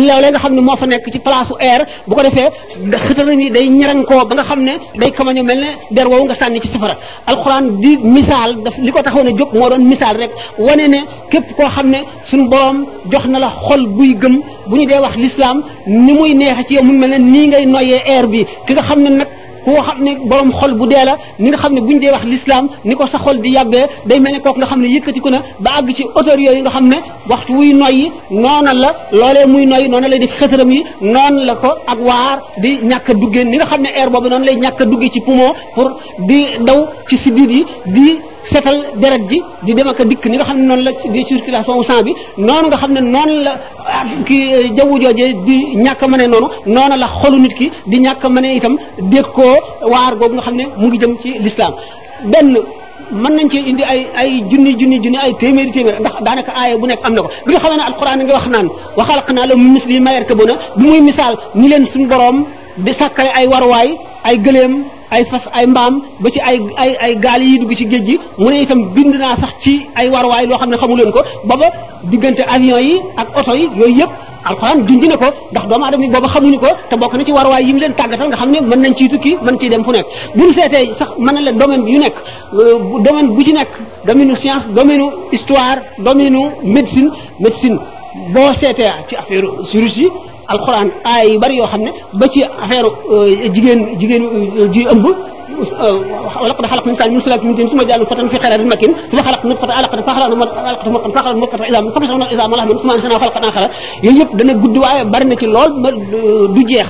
loolee 0.06 0.30
nga 0.32 0.40
xam 0.42 0.54
ne 0.54 0.60
moo 0.60 0.76
fa 0.80 0.86
nekk 0.86 1.06
ci 1.12 1.18
placeu 1.26 1.56
air 1.60 1.80
bu 2.06 2.14
ko 2.14 2.22
defee 2.26 2.48
xëtëram 3.06 3.40
yi 3.40 3.50
day 3.54 3.66
ñarankoo 3.68 4.24
ba 4.28 4.34
nga 4.36 4.44
xam 4.48 4.60
ne 4.68 4.74
day 5.00 5.10
kamaño 5.16 5.42
mel 5.44 5.60
ne 5.64 5.70
der 5.96 6.06
woowu 6.10 6.24
nga 6.26 6.34
sànni 6.40 6.60
ci 6.60 6.68
safara 6.68 6.96
alquran 7.30 7.64
di 7.82 7.90
misaal 8.16 8.50
daf 8.64 8.74
li 8.84 8.90
ko 8.94 9.00
taxoon 9.02 9.28
a 9.30 9.32
jóg 9.38 9.50
moo 9.58 9.68
doon 9.70 9.84
misaal 9.92 10.16
rek 10.22 10.32
wane 10.66 10.84
ne 10.94 11.00
képp 11.30 11.46
koo 11.56 11.68
xam 11.74 11.88
ne 11.94 12.00
suñu 12.28 12.48
borom 12.52 12.78
jox 13.12 13.24
na 13.32 13.38
la 13.44 13.50
xol 13.64 13.82
buy 13.96 14.14
gëm 14.20 14.36
bu 14.68 14.74
ñu 14.78 14.86
dee 14.90 15.00
wax 15.04 15.14
l'islam 15.24 15.56
ni 16.04 16.12
muy 16.18 16.34
neexe 16.34 16.62
ci 16.68 16.72
yow 16.76 16.84
mu 16.88 16.92
mel 17.00 17.10
ne 17.14 17.18
nii 17.32 17.46
ngay 17.50 17.64
noyee 17.72 17.98
air 18.14 18.26
bi 18.32 18.40
ki 18.66 18.72
nga 18.74 18.82
xam 18.88 19.00
ne 19.04 19.10
nag 19.20 19.28
koo 19.64 19.80
xam 19.86 19.98
ne 20.06 20.10
borom 20.30 20.50
xol 20.58 20.72
bu 20.78 20.84
dee 20.90 21.04
la 21.08 21.14
ni 21.38 21.48
nga 21.50 21.58
xam 21.62 21.72
ne 21.74 21.80
buñ 21.86 21.98
dee 22.02 22.12
wax 22.14 22.24
lislaam 22.32 22.64
ni 22.86 22.94
ko 22.98 23.04
sa 23.12 23.18
xol 23.24 23.36
di 23.42 23.48
yàbbee 23.56 23.84
day 24.08 24.20
mel 24.20 24.32
ne 24.34 24.38
kooku 24.42 24.58
nga 24.60 24.66
xam 24.70 24.80
ne 24.82 24.88
yëkkatiku 24.96 25.30
na 25.30 25.38
ba 25.64 25.70
àgg 25.78 25.88
ci 25.96 26.02
auteur 26.18 26.38
yooyu 26.44 26.62
nga 26.64 26.72
xam 26.76 26.86
ne 26.92 26.98
waxtu 27.30 27.52
wuy 27.58 27.72
noyyi 27.80 28.06
noona 28.42 28.72
la 28.82 28.90
loolee 29.18 29.46
muy 29.52 29.64
noyyi 29.70 29.88
noona 29.90 30.08
lay 30.08 30.20
def 30.22 30.32
xëtëram 30.38 30.70
yi 30.74 30.80
noonu 31.12 31.40
la 31.48 31.54
ko 31.62 31.68
ak 31.92 31.98
waar 32.08 32.36
di 32.62 32.70
ñàkk 32.90 33.08
a 33.10 33.12
duggee 33.20 33.44
ni 33.44 33.56
nga 33.58 33.66
xam 33.70 33.80
ne 33.84 33.90
air 34.00 34.08
boobu 34.10 34.28
noon 34.28 34.44
lay 34.48 34.56
ñàkk 34.64 34.80
a 34.82 34.84
duggee 34.90 35.10
ci 35.14 35.20
poumon 35.26 35.52
pour 35.74 35.88
di 36.28 36.38
daw 36.68 36.80
ci 37.08 37.16
siddiit 37.22 37.50
yi 37.56 37.64
di 37.96 38.08
setal 38.52 38.76
deret 39.02 39.24
ji 39.30 39.38
di 39.64 39.72
dem 39.76 39.88
ak 39.88 39.98
dikk 40.10 40.24
ni 40.26 40.36
nga 40.36 40.44
xam 40.48 40.58
ne 40.58 40.64
noonu 40.68 40.82
la 40.86 40.90
di 41.12 41.20
circulation 41.28 41.76
sang 41.88 42.02
bi 42.06 42.12
noonu 42.46 42.66
nga 42.68 42.76
xam 42.82 42.90
ne 42.96 43.00
noonu 43.14 43.34
la 43.46 43.52
ah, 43.98 44.04
ki 44.26 44.38
euh, 44.56 44.66
jawwu 44.76 44.94
joojee 45.02 45.32
di 45.46 45.56
ñàkk 45.84 46.02
ma 46.02 46.06
mëne 46.16 46.24
noonu 46.32 46.48
noonu 46.74 46.96
la 47.02 47.06
xolu 47.18 47.38
nit 47.44 47.54
ki 47.58 47.66
di 47.90 47.96
ñàkk 48.04 48.24
a 48.24 48.28
mëne 48.34 48.48
itam 48.58 48.74
ko 49.36 49.46
waar 49.92 50.12
googu 50.18 50.34
nga 50.34 50.42
xam 50.46 50.54
ne 50.60 50.64
mu 50.80 50.86
ngi 50.88 50.98
jëm 51.02 51.12
ci 51.22 51.30
lislaam 51.44 51.72
benn 52.32 52.50
man 53.22 53.32
nañ 53.36 53.48
ci 53.52 53.58
indi 53.70 53.82
ay 53.92 54.00
ay 54.20 54.30
junni 54.50 54.70
junni 54.78 54.96
junni 55.02 55.18
ay 55.24 55.32
téeméeri 55.40 55.70
téeméeri 55.76 56.00
ndax 56.02 56.14
daanaka 56.26 56.50
aaya 56.58 56.76
bu 56.80 56.86
nekk 56.86 57.00
am 57.06 57.12
na 57.16 57.20
ko 57.24 57.30
bi 57.46 57.50
nga 57.52 57.60
xamee 57.62 57.76
ne 57.80 57.84
alquran 57.90 58.18
nga 58.24 58.34
wax 58.36 58.46
naan 58.54 58.68
wa 58.98 59.02
xalaqnaa 59.08 59.46
lahum 59.48 59.60
min 59.62 59.72
mislihi 59.76 60.00
maa 60.06 60.12
yarkabuuna 60.16 60.54
bu 60.76 60.84
muy 60.90 61.00
misaal 61.08 61.34
ni 61.58 61.66
leen 61.70 61.84
suñu 61.92 62.06
boroom 62.12 62.38
di 62.84 62.92
sàkkale 62.98 63.30
ay 63.38 63.46
warwaay 63.52 63.90
ay 64.28 64.36
gëléem 64.44 64.74
ay 65.10 65.22
fas 65.30 65.44
ay 65.58 65.66
mbaam 65.72 65.94
ba 66.22 66.28
ci 66.32 66.40
ay 66.40 66.56
ay 66.82 66.90
ay 67.04 67.12
gaal 67.24 67.42
yi 67.42 67.58
dugg 67.60 67.72
ci 67.78 67.84
géej 67.90 68.04
gi 68.08 68.16
mu 68.38 68.48
ne 68.50 68.60
itam 68.62 68.80
bind 68.94 69.14
naa 69.22 69.36
sax 69.36 69.52
ci 69.62 69.74
ay 69.96 70.08
warwaay 70.14 70.46
loo 70.46 70.58
xam 70.60 70.70
ne 70.70 70.76
xamu 70.76 70.96
leen 70.96 71.12
ko 71.16 71.20
ba 71.48 71.54
ba 71.60 71.66
diggante 72.10 72.42
avion 72.54 72.80
yi 72.88 72.96
ak 73.20 73.28
oto 73.38 73.52
yi 73.54 73.68
yooyu 73.76 73.98
yëpp 74.00 74.12
alxuraan 74.48 74.78
junj 74.86 75.04
ne 75.08 75.16
ko 75.22 75.28
ndax 75.52 75.64
doomaa 75.68 75.86
aadama 75.88 76.04
yi 76.04 76.10
booba 76.14 76.28
xamuñu 76.34 76.58
ko 76.64 76.70
te 76.90 76.94
bokk 77.00 77.12
na 77.16 77.24
ci 77.24 77.32
warwaay 77.38 77.64
yi 77.66 77.72
mu 77.72 77.78
leen 77.80 77.94
tàggatal 78.00 78.28
nga 78.28 78.36
xam 78.36 78.50
ne 78.50 78.58
mën 78.60 78.80
nañ 78.80 78.94
ciy 78.98 79.08
tukki 79.08 79.32
mën 79.44 79.56
ciy 79.60 79.68
dem 79.68 79.84
fu 79.84 79.90
nekk 79.92 80.06
bu 80.36 80.42
ñu 80.46 80.52
seetee 80.52 80.86
sax 80.98 81.10
mën 81.24 81.34
na 81.34 81.40
leen 81.46 81.56
domaine 81.58 81.84
yu 81.92 81.98
nekk 81.98 82.16
euh, 82.58 82.78
domaine 83.04 83.28
bu 83.34 83.42
ci 83.44 83.52
nekk 83.52 83.70
domaine 84.06 84.36
science 84.36 84.64
domaine 84.76 85.04
histoire 85.32 85.78
domaine 85.98 86.40
médecine 86.62 87.10
médecine 87.40 87.78
boo 88.32 88.52
seetee 88.60 88.92
ci 89.08 89.16
affaire 89.16 89.44
virus 89.72 89.96
yi 89.96 90.08
alquran 90.48 90.88
ay 91.04 91.34
yu 91.34 91.38
bari 91.40 91.54
yoo 91.56 91.66
xam 91.68 91.80
ne 91.86 91.90
ba 92.20 92.26
ci 92.28 92.40
affaire 92.44 92.88
jigéen 93.54 93.80
jigéen 94.00 94.24
ji 94.74 94.82
ëmb 94.86 95.06
ولقد 96.42 96.66
خلق 96.66 96.82
الانسان 96.82 97.14
من 97.14 97.20
سلاله 97.22 97.44
من 97.46 97.54
طين 97.54 97.70
ثم 97.70 97.78
جعلنا 97.86 98.02
نطفه 98.02 98.26
في 98.26 98.38
قرار 98.42 98.58
مكين 98.66 98.90
ثم 99.06 99.20
خلق 99.22 99.40
نطفه 99.46 99.72
علقه 99.78 99.96
فخلقنا 100.02 100.24
علقه 100.68 100.88
مضغه 100.90 101.10
فخلقنا 101.14 101.38
مضغه 101.44 101.62
عظاما 101.70 101.90
فكسونا 101.94 102.24
العظام 102.26 102.50
لحما 102.58 102.74
ثم 102.82 102.90
انشانا 102.90 103.18
خلقا 103.22 103.40
اخر 103.48 103.62
يي 104.06 104.10
ييب 104.18 104.30
دا 104.38 104.44
غود 104.50 104.76
واي 104.82 105.04
بار 105.14 105.22
na 105.30 105.36
ci 105.40 105.46
lool 105.46 105.70
du 106.54 106.60
jeex 106.70 106.86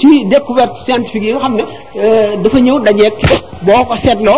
ci 0.00 0.10
découverte 0.34 0.76
scientifique 0.84 1.24
yi 1.24 1.32
nga 1.32 1.40
xamne 1.44 1.64
dafa 2.42 2.58
ñew 2.66 2.76
dajé 2.86 3.06
boko 3.66 3.94
sétlo 4.04 4.34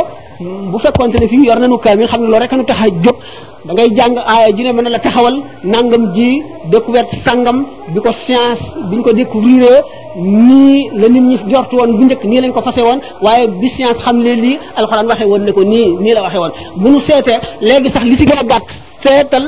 bu 0.71 0.77
fekkonté 0.85 1.17
ne 1.21 1.27
fi 1.31 1.37
yor 1.51 1.59
nañu 1.59 1.77
kaamil 1.85 2.07
xam 2.11 2.21
ne 2.25 2.29
lool 2.33 2.43
rek 2.43 2.53
ñu 2.59 2.65
taxa 2.71 2.87
jog 3.05 3.17
da 3.65 3.73
ngay 3.75 3.89
jàng 3.97 4.17
aaya 4.21 4.51
ji 4.57 4.63
ne 4.65 4.73
mën 4.77 4.85
na 4.85 4.91
la 4.97 5.01
taxawal 5.07 5.37
nangam 5.73 6.03
ji 6.15 6.29
découverte 6.73 7.13
sàngam 7.25 7.59
bi 7.95 8.01
ko 8.05 8.11
science 8.25 8.61
bi 8.91 8.95
ñu 8.97 9.03
ko 9.03 9.13
découvrir 9.21 9.77
nii 10.49 10.79
la 11.01 11.07
nit 11.09 11.21
ñi 11.31 11.37
jort 11.51 11.71
woon 11.77 11.91
bu 11.97 12.03
njëkk 12.05 12.23
nii 12.31 12.41
lañ 12.43 12.53
ko 12.53 12.61
fase 12.67 12.83
woon 12.89 13.01
waaye 13.25 13.45
bi 13.61 13.67
science 13.75 14.01
xam 14.05 14.17
lee 14.25 14.37
lii 14.45 14.59
alxuraan 14.81 15.07
waxe 15.11 15.25
woon 15.31 15.43
ne 15.47 15.53
ko 15.57 15.63
nii 15.73 15.89
nii 16.05 16.13
la 16.17 16.23
waxee 16.25 16.39
woon 16.43 16.53
bu 16.81 16.87
nu 16.93 16.99
seetee 17.07 17.39
léegi 17.69 17.89
sax 17.95 18.05
li 18.11 18.15
ci 18.19 18.25
gën 18.29 18.39
a 18.43 18.45
gàtt 18.51 18.67
seetal 19.03 19.45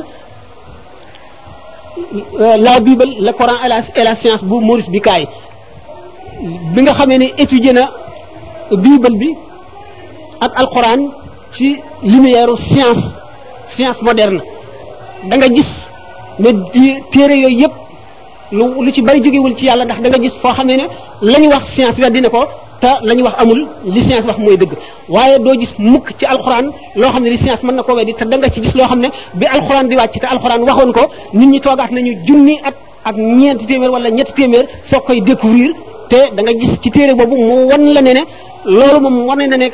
euh, 2.41 2.49
la 2.67 2.73
bible 2.87 3.05
la 3.27 3.33
coran 3.39 3.57
et 3.99 4.05
la 4.09 4.15
science 4.21 4.43
bu 4.49 4.57
Maurice 4.69 4.89
Bucaille 4.95 5.29
bi 6.75 6.79
nga 6.83 6.93
xamee 6.99 7.19
ne 7.19 7.27
étudier 7.43 7.75
na 7.79 7.85
bible 8.85 9.11
bi 9.21 9.29
ak 10.45 10.53
alxuraan 10.61 11.01
ci 11.57 11.69
lumière 12.03 12.55
science 12.71 13.07
science 13.73 14.01
moderne 14.03 14.41
da 15.29 15.35
nga 15.37 15.47
gis 15.49 15.69
ne 16.39 16.49
téere 17.13 17.35
yooyu 17.45 17.59
yëpp 17.63 17.75
lu 18.59 18.65
lu 18.85 18.91
ci 18.95 19.03
bari 19.03 19.21
jógewul 19.25 19.55
ci 19.57 19.65
yàlla 19.67 19.85
ndax 19.85 20.01
danga 20.03 20.19
nga 20.19 20.25
gis 20.25 20.35
foo 20.43 20.53
xam 20.57 20.67
ne 20.69 20.77
ne 20.81 20.87
la 21.23 21.39
ñu 21.41 21.49
wax 21.53 21.65
science 21.75 21.99
weddi 22.03 22.21
na 22.21 22.29
ko 22.31 22.41
te 22.81 22.89
la 23.07 23.15
ñu 23.15 23.23
wax 23.27 23.35
amul 23.41 23.61
li 23.95 24.01
science 24.03 24.27
wax 24.29 24.39
mooy 24.39 24.57
dëgg 24.57 24.73
waaye 25.15 25.39
doo 25.45 25.55
gis 25.61 25.73
mukk 25.79 26.07
ci 26.19 26.25
alxuraan 26.27 26.67
loo 27.01 27.11
xam 27.13 27.23
ne 27.25 27.31
li 27.35 27.39
science 27.39 27.63
mën 27.67 27.75
na 27.79 27.83
ko 27.83 27.93
weddi 27.95 28.13
te 28.19 28.25
da 28.31 28.37
nga 28.37 28.49
ci 28.53 28.61
gis 28.65 28.75
loo 28.79 28.87
xam 28.91 29.01
ne 29.01 29.09
bi 29.39 29.47
alxuraan 29.55 29.87
di 29.91 29.95
wàcc 29.97 30.15
te 30.23 30.27
alxuraan 30.35 30.63
waxoon 30.69 30.93
ko 30.93 31.03
nit 31.35 31.49
ñi 31.53 31.61
toogaat 31.61 31.91
nañu 31.97 32.13
junni 32.27 32.55
at 32.63 32.75
ak 33.05 33.17
ñeenti 33.17 33.67
téeméer 33.67 33.91
wala 33.91 34.11
ñetti 34.11 34.33
téeméer 34.33 34.67
soo 34.89 35.01
koy 35.01 35.21
découvrir 35.21 35.73
te 36.11 36.17
da 36.35 36.41
nga 36.43 36.53
gis 36.61 36.73
ci 36.83 36.91
téere 36.91 37.15
boobu 37.15 37.37
mu 37.37 37.55
wan 37.71 37.85
la 37.95 38.01
ne 38.03 38.13
ne 38.19 38.23
loolu 38.65 39.01
moom 39.05 39.27
wane 39.29 39.47
na 39.49 39.57
ne 39.57 39.69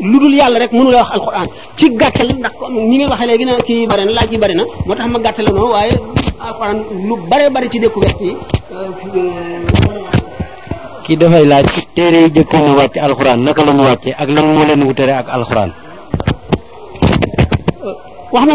lu 0.00 0.16
dul 0.20 0.34
yàlla 0.34 0.58
rek 0.58 0.72
mënu 0.72 0.90
la 0.90 0.98
wax 1.04 1.10
alquran 1.18 1.46
ci 1.76 1.86
gàttal 2.00 2.28
ndax 2.40 2.52
comme 2.58 2.78
ñi 2.88 2.96
nga 2.98 3.08
waxee 3.12 3.26
léegi 3.26 3.44
na 3.44 3.52
kii 3.66 3.86
bari 3.86 4.04
na 4.04 4.12
laaj 4.18 4.30
yi 4.32 4.38
bari 4.38 4.54
na 4.56 4.64
moo 4.86 4.94
tax 4.94 5.08
ma 5.12 5.18
gàttale 5.24 5.50
noonu 5.52 5.72
waaye 5.76 5.94
alquran 6.46 6.78
lu 7.08 7.14
bare 7.30 7.46
bari 7.54 7.68
ci 7.72 7.78
découverte 7.80 8.20
yi 8.24 8.32
euh, 8.72 8.90
kii 11.06 11.16
dafay 11.16 11.44
laaj 11.44 11.64
ci 11.74 11.80
téere 11.94 12.18
yi 12.24 12.28
jëkkoon 12.34 12.64
a 12.70 12.72
wàcc 12.80 12.96
alxuraan 12.96 13.38
euh, 13.48 13.54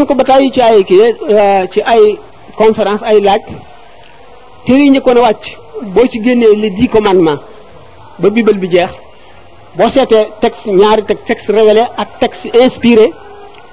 ko 0.06 0.14
ba 0.16 0.24
ci 0.52 0.62
ay 0.62 0.84
kii 0.84 1.16
euh, 1.30 1.64
ci 1.72 1.80
ay 1.82 2.18
conférence 2.56 3.02
ay 3.06 3.22
génnee 6.24 6.56
les 6.62 6.72
dix 6.72 6.90
commandements 6.90 7.40
ba 8.20 8.30
bible 8.30 8.54
bi 8.60 8.68
jeex. 8.70 8.92
boo 9.78 9.90
seetee 9.94 10.26
texte 10.42 10.66
ñaari 10.82 11.02
texte 11.28 11.50
révélé 11.60 11.84
ak 12.02 12.10
texte 12.22 12.48
inspiré 12.66 13.06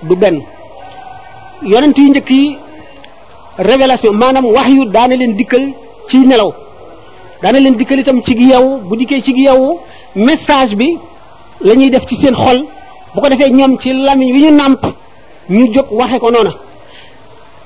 du 0.03 0.15
benn 0.23 0.39
yonent 1.63 1.97
yu 1.97 2.09
njëkk 2.11 2.31
yi 2.31 2.59
révélation 3.71 4.13
maanaam 4.13 4.45
wax 4.57 4.69
yu 4.77 4.85
daana 4.95 5.17
leen 5.17 5.35
dikkal 5.39 5.65
ci 6.11 6.19
nelaw 6.29 6.53
daana 7.43 7.59
leen 7.61 7.77
dikkal 7.81 7.99
itam 8.01 8.21
ci 8.27 8.35
yeewu 8.51 8.71
bu 8.87 8.95
dikkee 8.97 9.21
ci 9.23 9.33
yeewu 9.39 9.81
message 10.27 10.75
bi 10.77 10.89
la 11.67 11.75
def 11.75 12.05
ci 12.09 12.17
seen 12.17 12.35
xol 12.35 12.59
bu 13.15 13.21
ko 13.23 13.29
defee 13.29 13.51
ñoom 13.51 13.79
ci 13.81 13.91
lamiñ 14.07 14.31
wi 14.35 14.41
ñu 14.45 14.51
nàmp 14.51 14.83
ñu 15.51 15.73
jóg 15.75 15.87
waxe 15.99 16.19
ko 16.21 16.31
noona 16.31 16.53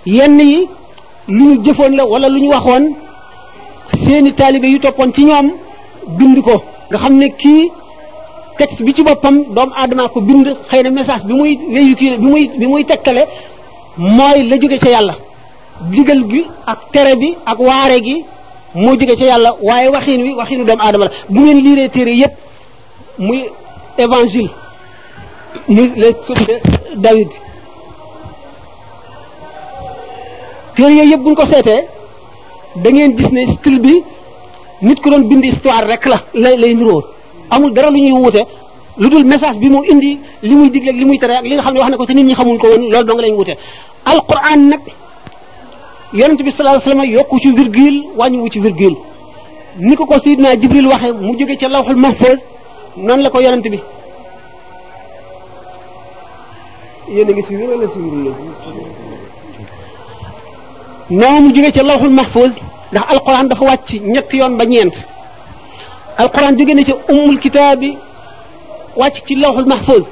yenn 0.06 0.38
yi 0.50 0.60
lu 1.28 1.44
ñu 1.48 1.64
jëfoon 1.64 1.92
la 1.96 2.04
wala 2.04 2.28
lu 2.28 2.38
ñu 2.40 2.50
waxoon 2.50 2.84
seeni 4.04 4.32
taalibe 4.32 4.66
yu 4.72 4.78
toppoon 4.78 5.10
ci 5.12 5.24
ñoom 5.24 5.46
bind 6.18 6.38
ko 6.42 6.56
nga 6.88 6.98
xam 6.98 7.14
ne 7.18 7.28
kii 7.40 7.62
texte 8.60 8.82
bi 8.86 8.92
ci 8.96 9.02
boppam 9.08 9.36
doomu 9.56 9.72
aadama 9.82 10.04
ko 10.14 10.18
bind 10.28 10.46
xëy 10.70 10.82
na 10.86 10.90
message 10.98 11.24
bi 11.28 11.34
muy 11.40 11.52
véhiculer 11.74 12.18
bi 12.22 12.26
muy 12.32 12.44
bi 12.58 12.66
muy 12.72 12.82
tegtale 12.90 13.22
mooy 14.18 14.38
la 14.50 14.54
jóge 14.62 14.78
ca 14.84 14.88
yàlla 14.94 15.14
digal 15.94 16.20
gi 16.32 16.40
ak 16.72 16.80
tere 16.94 17.12
bi 17.22 17.28
ak 17.52 17.58
waare 17.68 17.98
gi 18.06 18.16
moo 18.82 18.94
jóge 19.00 19.14
ca 19.20 19.24
yàlla 19.30 19.50
waaye 19.68 19.88
waxin 19.96 20.20
wi 20.26 20.32
waxinu 20.40 20.64
doomu 20.66 20.82
adama 20.88 21.04
la 21.06 21.10
bu 21.32 21.40
ngeen 21.40 21.58
liiree 21.64 21.88
téere 21.88 22.12
yépp 22.22 22.34
muy 23.18 23.40
évangile 24.04 24.50
ni 25.68 25.84
le 26.00 26.06
tudde 26.26 26.54
David 27.06 27.28
téere 30.76 30.92
yooyu 30.92 31.10
yépp 31.10 31.22
bu 31.24 31.30
ñu 31.30 31.34
ko 31.34 31.46
seetee 31.46 31.80
da 32.82 32.90
ngeen 32.90 33.16
gis 33.16 33.30
ne 33.36 33.46
style 33.54 33.80
bi 33.80 33.94
nit 34.82 35.00
ku 35.00 35.08
doon 35.10 35.28
bind 35.28 35.44
histoire 35.44 35.84
rek 35.90 36.04
la 36.12 36.18
lay 36.34 36.56
lay 36.58 36.74
niroo 36.74 37.02
amul 37.50 37.72
dara 37.74 37.90
lu 37.90 37.98
ñuy 37.98 38.12
wute 38.12 38.42
lu 38.98 39.08
dul 39.08 39.24
message 39.24 39.58
bi 39.58 39.68
mu 39.68 39.82
indi 39.84 40.18
li 40.42 40.54
muy 40.54 40.70
digle 40.70 40.92
li 40.92 41.04
muy 41.04 41.18
tere 41.18 41.42
li 41.42 41.54
nga 41.54 41.62
xam 41.62 41.74
ne 41.74 41.80
wax 41.80 41.90
na 41.90 41.96
ko 41.96 42.06
te 42.06 42.12
nit 42.14 42.24
ñi 42.26 42.34
xamul 42.34 42.58
ko 42.58 42.66
woon 42.68 42.82
loolu 42.90 43.04
dong 43.04 43.20
lañ 43.20 43.34
wute 43.34 43.54
alquran 44.06 44.68
nag 44.70 44.80
yonent 46.12 46.40
bi 46.42 46.50
sallallahu 46.50 46.80
alayhi 46.80 46.98
wasallam 46.98 47.08
yokku 47.16 47.38
ci 47.40 47.48
virgule 47.52 48.00
wàññiwu 48.16 48.48
ci 48.50 48.60
virgule 48.60 48.96
ni 49.78 49.94
ko 49.96 50.04
ko 50.06 50.18
Seydina 50.18 50.56
Jibril 50.60 50.86
waxee 50.86 51.12
mu 51.12 51.34
jóge 51.36 51.56
ca 51.56 51.68
lawxul 51.68 51.96
mahfuz 51.96 52.38
noonu 52.96 53.22
la 53.22 53.30
ko 53.30 53.40
yonent 53.40 53.62
bi 53.62 53.80
yéen 57.08 57.30
a 57.30 57.32
ngi 57.32 57.42
mu 61.10 61.54
jóge 61.54 61.70
ca 61.72 61.82
lawxul 61.82 62.10
mahfuz 62.10 62.50
ndax 62.92 63.04
alquran 63.10 63.44
dafa 63.48 63.64
wàcc 63.64 63.88
ñetti 64.00 64.36
yoon 64.38 64.56
ba 64.56 64.64
ñeent 64.66 64.94
alquran 66.16 66.56
jóge 66.58 66.74
na 66.74 66.84
ci 66.84 66.94
ummul 67.08 67.38
kitaab 67.38 67.78
bi 67.80 67.96
wàcc 68.96 69.16
ci 69.26 69.34
lawxul 69.36 69.66
mahfuz 69.66 70.04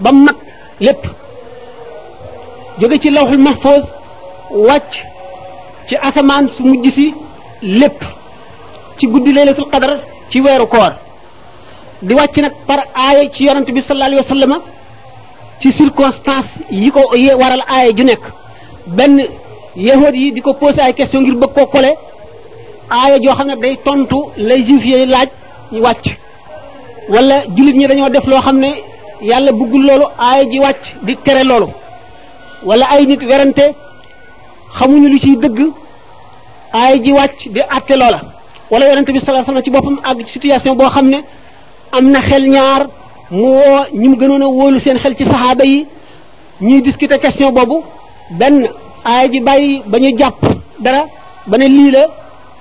ba 0.00 0.12
mag 0.12 0.36
lépp 0.80 1.02
jóge 2.80 2.98
ci 2.98 3.10
lawxul 3.10 3.38
mahfuz 3.38 3.84
wàcc 4.68 4.92
ci 5.88 5.94
asamaan 5.96 6.48
su 6.48 6.62
mujj 6.62 6.90
si 6.94 7.14
lépp 7.62 8.00
ci 8.98 9.06
guddi 9.06 9.32
laylatul 9.32 9.68
qadar 9.70 9.98
ci 10.30 10.40
weeru 10.40 10.66
koor 10.66 10.92
di 12.02 12.14
wàcc 12.14 12.36
nag 12.36 12.52
par 12.66 12.80
aaya 12.94 13.30
ci 13.30 13.44
yonent 13.44 13.70
bi 13.70 13.82
sallallahu 13.82 14.10
alayhi 14.10 14.22
wa 14.28 14.28
sallam 14.36 14.54
ci 15.60 15.72
circonstance 15.72 16.48
yi 16.70 16.90
ko 16.90 17.00
waral 17.38 17.62
aaya 17.68 17.92
ju 17.96 18.04
nekk 18.04 18.22
benn 18.86 19.22
yahud 19.76 20.14
yi 20.14 20.32
di 20.32 20.40
ko 20.40 20.52
posé 20.54 20.80
ay 20.80 20.92
question 20.94 21.22
ngir 21.22 21.34
bëgg 21.38 21.54
koo 21.54 21.66
kole 21.66 21.94
aaya 22.96 23.18
joo 23.22 23.34
xam 23.38 23.46
ne 23.50 23.54
day 23.62 23.74
tontu 23.86 24.18
lay 24.48 24.60
juif 24.66 24.84
yi 24.90 25.06
laaj 25.14 25.28
ñu 25.72 25.80
wàcc 25.86 26.04
wala 27.12 27.36
jullit 27.56 27.74
ñi 27.78 27.86
dañoo 27.90 28.08
def 28.14 28.26
loo 28.30 28.40
xam 28.46 28.56
ne 28.64 28.70
yàlla 29.30 29.50
bëggul 29.52 29.82
loolu 29.88 30.06
aaya 30.26 30.44
ji 30.50 30.58
wàcc 30.66 30.84
di 31.04 31.16
tere 31.24 31.42
loolu 31.50 31.68
wala 32.68 32.84
ay 32.92 33.02
nit 33.06 33.22
werante 33.30 33.64
xamuñu 34.76 35.08
lu 35.12 35.18
ciy 35.24 35.36
dëgg 35.42 35.60
aaya 36.78 36.96
ji 37.04 37.12
wàcc 37.18 37.38
di 37.54 37.60
àtte 37.76 37.94
loola 38.00 38.18
wala 38.72 38.84
werante 38.88 39.10
bi 39.14 39.20
sallallahu 39.20 39.42
alayhi 39.42 39.56
wasallam 39.56 39.64
ci 39.64 39.70
boppam 39.76 39.96
àgg 40.10 40.26
ci 40.26 40.32
situation 40.32 40.74
boo 40.78 40.90
xam 40.94 41.06
ne 41.12 41.18
am 41.96 42.04
na 42.12 42.20
xel 42.28 42.44
ñaar 42.54 42.82
mu 43.30 43.42
woo 43.60 43.80
ñi 44.00 44.08
gënoon 44.20 44.42
a 44.46 44.46
wóolu 44.48 44.80
seen 44.80 44.98
xel 45.02 45.14
ci 45.18 45.24
saxaaba 45.24 45.64
yi 45.64 45.86
ñuy 46.66 46.80
discuter 46.82 47.20
question 47.20 47.52
boobu 47.56 47.76
benn 48.38 48.56
aaya 49.04 49.26
ji 49.32 49.40
bàyyi 49.40 49.82
ba 49.90 49.96
ñu 49.98 50.10
jàpp 50.18 50.40
dara 50.80 51.02
ba 51.46 51.56
ne 51.58 51.68
lii 51.68 51.90
la 51.96 52.02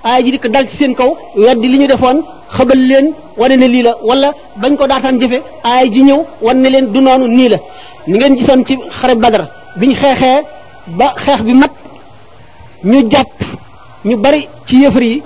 aaya 0.04 0.24
ji 0.24 0.32
dikk 0.32 0.48
dal 0.54 0.66
ci 0.70 0.76
seen 0.78 0.94
kaw 0.96 1.12
weddi 1.46 1.68
li 1.72 1.78
ñu 1.80 1.88
defoon 1.92 2.18
xabal 2.56 2.78
leen 2.90 3.06
wane 3.40 3.56
ne 3.62 3.68
lii 3.74 3.82
la 3.88 3.92
wala 4.08 4.30
bañ 4.62 4.74
ko 4.78 4.88
daataan 4.92 5.16
jëfe 5.22 5.38
aaya 5.68 5.86
ji 5.94 6.02
ñëw 6.08 6.20
wan 6.46 6.58
ne 6.62 6.70
leen 6.74 6.86
du 6.94 7.00
noonu 7.02 7.28
nii 7.28 7.50
la 7.54 7.58
ni 8.08 8.14
ngeen 8.18 8.34
gisoon 8.38 8.62
ci 8.68 8.74
xare 9.00 9.16
badar 9.24 9.44
biñ 9.80 9.94
xeexee 10.00 10.38
ba 11.00 11.08
xeex 11.24 11.40
bi 11.48 11.54
mat 11.54 11.72
ñu 12.90 13.00
jàpp 13.12 13.38
ñu 14.08 14.16
bari 14.24 14.48
ci 14.68 14.76
yëfar 14.84 15.04
yi 15.04 15.22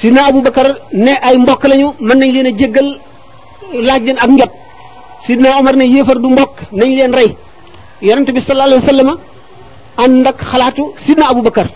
sidna 0.00 0.20
abu 0.30 0.40
bakar 0.40 0.68
ne 0.92 1.12
ay 1.26 1.36
mbokk 1.38 1.62
lañu 1.70 1.88
mën 2.06 2.18
nañ 2.20 2.32
leen 2.36 2.46
a 2.50 2.58
jéggal 2.58 2.88
laaj 3.88 4.02
leen 4.06 4.18
ak 4.24 4.30
njot 4.30 4.50
sidna 5.26 5.58
omar 5.60 5.76
ne 5.76 5.84
yéefar 5.94 6.18
du 6.22 6.28
mbokk 6.34 6.54
nañ 6.72 6.90
leen 6.96 7.12
rey 7.18 7.30
yonent 8.02 8.28
bi 8.34 8.40
sallallahu 8.40 8.80
alayhi 8.88 9.06
wa 9.06 9.18
sallam 9.98 10.32
xalaatu 10.42 10.82
sidna 11.04 11.26
abu 11.32 11.42
bakar 11.42 11.66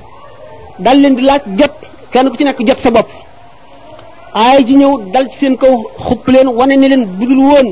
dal 0.78 0.98
leen 1.02 1.14
di 1.14 1.22
laaj 1.30 1.42
jot 1.58 1.72
kenn 2.12 2.26
ku 2.30 2.34
ci 2.38 2.44
nekk 2.44 2.58
jot 2.68 2.78
sa 2.84 2.90
bopp 2.96 3.08
aay 4.44 4.58
ji 4.66 4.74
ñëw 4.80 4.92
dal 5.12 5.26
ci 5.30 5.37
seen 5.40 5.54
kaw 5.62 5.72
xupp 6.06 6.24
leen 6.34 6.48
wane 6.58 6.74
ne 6.80 6.87
leen 6.92 7.02
budul 7.18 7.38
woon 7.50 7.68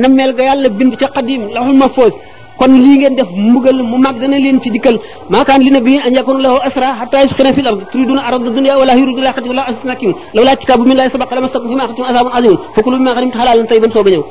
nammeel 0.00 0.30
ga 0.36 0.42
yàlla 0.48 0.68
bind 0.78 0.92
ca 1.00 1.06
xadim 1.14 1.42
laxul 1.54 1.76
ma 1.82 1.88
foos 1.96 2.12
kon 2.58 2.72
lii 2.84 2.96
ngeen 3.00 3.14
def 3.18 3.28
mbugal 3.48 3.78
mu 3.90 3.96
màgg 4.04 4.20
na 4.30 4.36
leen 4.44 4.56
ci 4.62 4.68
dikkal 4.74 4.96
maakaan 5.32 5.60
li 5.66 5.70
nabiyin 5.76 6.00
an 6.06 6.12
yakuna 6.18 6.40
lahu 6.46 6.56
asra 6.68 6.88
hatta 7.00 7.16
yusqina 7.24 7.50
fil 7.56 7.66
ard 7.70 7.80
turiduna 7.92 8.22
arada 8.28 8.48
dunya 8.56 8.74
wala 8.80 8.92
yuriduna 9.00 9.28
akhirata 9.32 9.48
wala 9.52 9.62
azizun 9.68 9.90
hakim 9.92 10.12
lawla 10.36 10.52
kitabu 10.60 10.82
min 10.88 10.96
lahi 10.98 11.08
sabaqa 11.14 11.32
lamastakum 11.38 11.68
fima 11.72 11.82
akhadtum 11.86 12.06
azabun 12.10 12.32
azim 12.38 12.54
fakulu 12.74 12.96
mimma 12.98 13.12
ghanimtum 13.16 13.40
halalan 13.40 13.66
tayyiban 13.70 13.90
soog 13.94 14.08
a 14.08 14.10
ñëw 14.14 14.22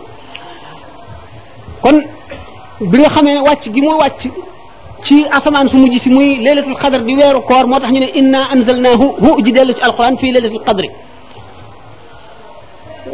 kon 1.84 1.98
bi 2.92 2.96
nga 3.02 3.10
xamee 3.16 3.34
ne 3.38 3.42
wàcc 3.48 3.64
gi 3.74 3.82
mu 3.86 3.94
wàcc 4.04 4.22
ci 5.06 5.24
asamaan 5.30 5.70
su 5.70 5.78
mujj 5.78 5.98
si 6.02 6.10
muy 6.10 6.38
laylatul 6.44 6.74
qadr 6.76 7.02
di 7.06 7.14
weeru 7.20 7.40
koor 7.46 7.66
moo 7.68 7.80
tax 7.80 7.92
ñu 7.94 8.00
ne 8.02 8.10
inna 8.20 8.50
anzalnahu 8.52 9.06
hu 9.22 9.42
ji 9.46 9.52
dellu 9.54 9.74
ci 9.74 9.82
alquran 9.82 10.18
fii 10.18 10.32
laylatul 10.34 10.64
qadri 10.66 10.90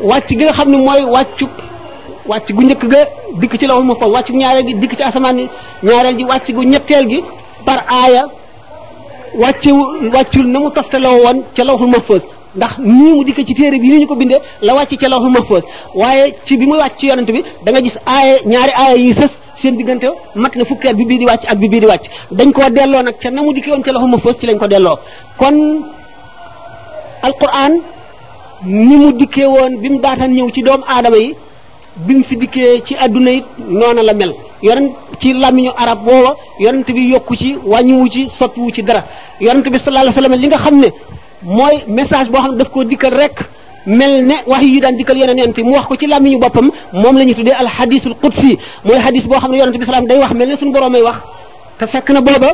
wàcc 0.04 0.28
gi 0.30 0.44
nga 0.46 0.54
xam 0.54 0.70
ne 0.72 0.78
mooy 0.78 1.04
wàcc 2.26 2.48
gu 2.56 2.62
njëkk 2.64 2.86
ga 2.92 3.00
dikk 3.40 3.58
ci 3.60 3.68
law 3.68 3.84
mahfuz 3.84 4.08
wàccu 4.14 4.32
ñaareel 4.32 4.66
gi 4.68 4.74
dikk 4.80 4.96
ci 4.96 5.04
asamaan 5.04 5.38
ñaareel 5.84 6.16
gi 6.18 6.24
wàcc 6.24 6.52
gu 6.56 6.62
ñetteel 6.64 7.06
gi 7.12 7.20
par 7.66 7.84
aaya 7.90 8.24
na 10.54 10.60
mu 10.60 10.70
toftaloo 10.72 11.20
woon 11.26 11.44
ca 11.56 11.64
lawul 11.64 11.88
mahfuz 11.90 12.22
ndax 12.56 12.78
nii 12.80 12.88
mu 13.14 13.24
dikk 13.26 13.44
ci 13.46 13.54
téere 13.54 13.76
bi 13.80 13.88
nii 13.92 14.00
ñu 14.04 14.08
ko 14.08 14.16
bindee 14.16 14.40
la 14.62 14.74
wàcc 14.76 14.96
ca 14.96 15.08
lawul 15.10 15.30
mahfuz 15.32 15.64
waaye 15.96 16.36
ci 16.46 16.56
bi 16.58 16.66
muy 16.68 16.78
wàcc 16.78 16.96
ci 17.00 17.06
yonent 17.08 17.28
bi 17.32 17.44
danga 17.66 17.80
nga 17.80 17.82
gis 17.82 17.98
aaya 18.08 18.40
ñaari 18.48 18.72
aaya 18.80 18.96
yuy 18.96 19.14
seen 19.62 19.78
diggante 19.78 20.10
mat 20.44 20.54
na 20.56 20.64
fukki 20.70 20.94
bi 20.98 21.04
bii 21.10 21.20
di 21.22 21.26
wàcc 21.26 21.44
ak 21.54 21.58
bi 21.62 21.70
biir 21.70 21.82
di 21.84 21.88
wàcc 21.92 22.06
dañ 22.40 22.50
koo 22.54 22.70
delloo 22.76 23.04
nag 23.08 23.16
ca 23.22 23.30
na 23.32 23.42
mu 23.42 23.54
dikkee 23.56 23.72
woon 23.72 23.84
ca 23.86 23.92
loxo 23.92 24.08
ma 24.08 24.18
fës 24.24 24.36
ci 24.40 24.46
lañ 24.48 24.58
ko 24.62 24.68
delloo 24.74 24.98
kon 25.40 25.56
alquran 27.28 27.74
ni 28.88 28.96
mu 29.02 29.12
dikkee 29.20 29.46
woon 29.56 29.72
bi 29.82 29.88
mu 29.94 30.00
daataan 30.06 30.32
ñëw 30.38 30.50
ci 30.56 30.62
doomu 30.68 30.86
aadama 30.94 31.18
yi 31.24 31.30
bi 32.06 32.14
mu 32.18 32.24
fi 32.30 32.36
dikkee 32.42 32.82
ci 32.86 32.94
adduna 33.04 33.32
it 33.38 33.46
noona 33.80 34.02
la 34.08 34.14
mel 34.14 34.32
yonent 34.64 34.90
ci 35.22 35.30
làmmiñu 35.42 35.72
arab 35.84 36.00
woowa 36.08 36.32
yonent 36.60 36.88
bi 36.98 37.02
yokku 37.14 37.34
ci 37.42 37.50
wàññiwu 37.72 38.08
ci 38.14 38.22
soppiwu 38.38 38.70
ci 38.76 38.82
dara 38.84 39.02
yonent 39.40 39.66
bi 39.74 39.78
sallallahu 39.86 40.20
alayhi 40.20 40.42
li 40.44 40.48
nga 40.48 40.58
xam 40.64 40.76
ne 40.84 40.90
mooy 41.58 41.76
message 41.98 42.30
boo 42.32 42.42
xam 42.44 42.52
ne 42.52 42.58
daf 42.60 42.70
koo 42.74 42.84
dikkal 42.92 43.14
rek 43.22 43.38
mel 43.86 44.26
ne 44.28 44.36
wax 44.46 44.64
yu 44.64 44.80
daan 44.82 44.96
dikkal 44.98 45.18
yonent 45.18 45.58
mu 45.58 45.74
wax 45.74 45.88
ko 45.88 45.96
ci 45.98 46.06
làmmiñu 46.08 46.40
boppam 46.40 46.72
moom 46.94 47.18
la 47.18 47.24
ñu 47.26 47.34
tuddee 47.34 47.52
alxadisul 47.54 48.16
qudsi 48.22 48.58
mooy 48.86 48.98
xadis 49.00 49.26
boo 49.28 49.38
xam 49.40 49.52
ne 49.52 49.58
yonent 49.58 49.78
bi 49.80 49.86
salaam 49.86 50.06
day 50.08 50.18
wax 50.20 50.32
mel 50.34 50.50
ne 50.50 50.56
suñu 50.58 50.72
boroomay 50.72 51.02
wax 51.02 51.16
te 51.80 51.88
fekk 51.88 52.10
na 52.12 52.22
booba 52.22 52.54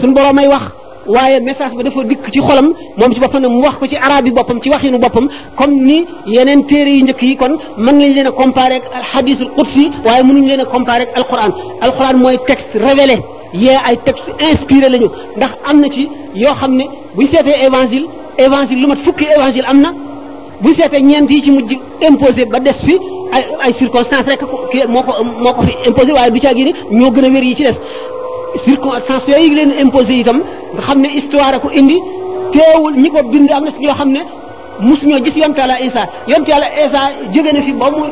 suñu 0.00 0.12
boroomay 0.14 0.48
wax 0.48 0.62
waaye 1.06 1.40
message 1.40 1.74
ba 1.76 1.82
dafa 1.84 2.02
dikk 2.04 2.30
ci 2.32 2.40
xolam 2.40 2.72
moom 2.96 3.14
ci 3.14 3.20
boppam 3.20 3.42
ne 3.42 3.48
mu 3.48 3.60
wax 3.62 3.74
ko 3.78 3.86
ci 3.86 3.96
arabe 3.96 4.26
yi 4.28 4.32
boppam 4.34 4.58
ci 4.60 4.68
waxinu 4.70 4.98
boppam 4.98 5.28
comme 5.56 5.74
ni 5.84 6.04
yeneen 6.26 6.66
téere 6.66 6.90
yu 6.90 7.04
njëkk 7.04 7.22
yi 7.22 7.36
kon 7.36 7.56
mën 7.78 7.94
lañ 7.98 8.14
leen 8.14 8.26
a 8.26 8.32
comparer 8.32 8.80
ak 8.82 8.84
alxadisul 8.94 9.50
qudsi 9.52 9.90
waaye 10.04 10.22
mënuñu 10.24 10.48
leen 10.48 10.60
a 10.60 10.64
comparer 10.64 11.06
ak 11.08 11.16
alquran 11.16 11.52
alquran 11.80 12.16
mooy 12.18 12.38
texte 12.46 12.74
na 12.74 12.88
yoo 16.34 16.54
xam 16.60 16.72
ne 16.76 16.84
buñ 17.16 17.26
seetee 17.28 17.62
évangile 17.64 18.06
évangile 18.36 18.80
lu 18.80 18.86
na 18.88 18.94
bu 20.62 20.74
seetee 20.74 21.00
ñeent 21.00 21.30
yi 21.30 21.42
ci 21.44 21.50
mujj 21.50 21.72
imposé 22.08 22.44
ba 22.52 22.58
des 22.58 22.72
fi 22.86 22.94
ay 23.32 23.42
ay 23.64 23.72
circonstances 23.72 24.26
rek 24.26 24.40
moo 24.88 25.02
ko 25.02 25.12
moo 25.42 25.52
ko 25.52 25.62
fi 25.62 25.72
imposé 25.88 26.12
waaye 26.12 26.30
du 26.30 26.40
caa 26.40 26.54
gi 26.54 26.64
ne 26.64 26.72
ñoo 26.92 27.10
gën 27.10 27.24
a 27.24 27.28
wér 27.28 27.44
yi 27.44 27.56
ci 27.56 27.62
des 27.64 27.74
circonstances 28.64 29.28
yooyu 29.28 29.54
leen 29.54 29.72
imposé 29.82 30.12
itam 30.14 30.40
nga 30.74 30.82
xam 30.82 31.00
ne 31.00 31.08
histoire 31.08 31.60
ko 31.60 31.70
indi 31.74 31.96
teewul 32.52 32.94
ñi 32.96 33.08
ko 33.10 33.22
bind 33.30 33.50
am 33.50 33.64
na 33.64 33.70
si 33.70 33.80
ñoo 33.84 33.94
xam 33.94 34.10
ne 34.12 34.20
mosuñoo 34.80 35.22
gis 35.24 35.36
yonte 35.36 35.58
yàlla 35.60 35.80
Isa 35.82 36.06
yonte 36.26 36.48
yàlla 36.50 36.66
Isa 36.84 36.98
jóge 37.34 37.52
na 37.52 37.60
fi 37.62 37.72
ba 37.72 37.90
mu 37.90 38.04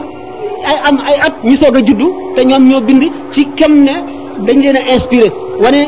ay 0.67 0.77
am 0.89 0.99
ay 1.07 1.21
at 1.27 1.35
ñu 1.43 1.57
soog 1.57 1.77
a 1.77 1.79
juddu 1.81 2.07
te 2.37 2.45
ñoom 2.45 2.69
ñoo 2.69 2.81
bind 2.81 3.03
ci 3.33 3.47
kem 3.57 3.85
ne. 3.85 4.15
dañ 4.47 4.59
leen 4.65 4.77
a 4.77 4.83
inspiré 4.97 5.27
wane 5.63 5.81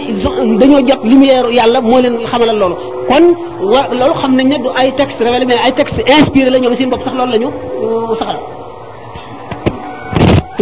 dañoo 0.61 0.80
jot 0.88 1.00
lumière 1.11 1.46
yàlla 1.59 1.78
moo 1.90 1.98
leen 2.04 2.14
xamalal 2.30 2.56
loolu 2.62 2.76
kon 3.09 3.24
wa 3.72 3.80
loolu 3.98 4.14
xam 4.20 4.32
nañ 4.38 4.46
ne 4.52 4.56
du 4.64 4.68
ay 4.80 4.88
texte 4.98 5.20
révélé 5.26 5.44
mais 5.50 5.59
ay 5.66 5.72
texte 5.78 6.00
inspiré 6.16 6.48
la 6.52 6.59
ñoom 6.59 6.74
seen 6.78 6.88
bopp 6.92 7.02
sax 7.04 7.14
loolu 7.18 7.32
la 7.35 7.38
ñu 7.42 7.48
uh, 7.48 8.16
saxal 8.20 8.38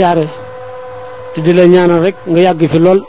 yaare 0.03 0.25
te 1.35 1.39
di 1.45 1.53
la 1.59 1.65
ñaanal 1.73 2.01
rek 2.05 2.17
nga 2.33 2.41
yàgg 2.47 2.63
fi 2.73 2.79
lool 2.87 3.01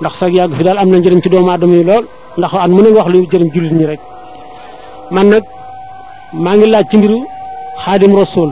ndax 0.00 0.12
sax 0.20 0.30
yàgg 0.38 0.52
fi 0.58 0.62
daal 0.66 0.78
am 0.82 0.88
na 0.92 0.96
njëriñ 0.98 1.20
ci 1.24 1.28
doomu 1.32 1.50
aadama 1.52 1.74
yi 1.78 1.84
lool 1.90 2.04
ndax 2.38 2.52
an 2.64 2.70
mën 2.76 2.84
nga 2.92 2.96
wax 2.98 3.06
lu 3.14 3.18
jëriñ 3.32 3.50
jullit 3.54 3.72
ñi 3.78 3.86
rek 3.90 4.00
man 5.14 5.26
nag 5.32 5.44
maa 6.42 6.54
ngi 6.56 6.66
laaj 6.72 6.84
ci 6.90 6.96
mbiru 6.98 7.18
xaadim 7.84 8.12
rasul 8.20 8.50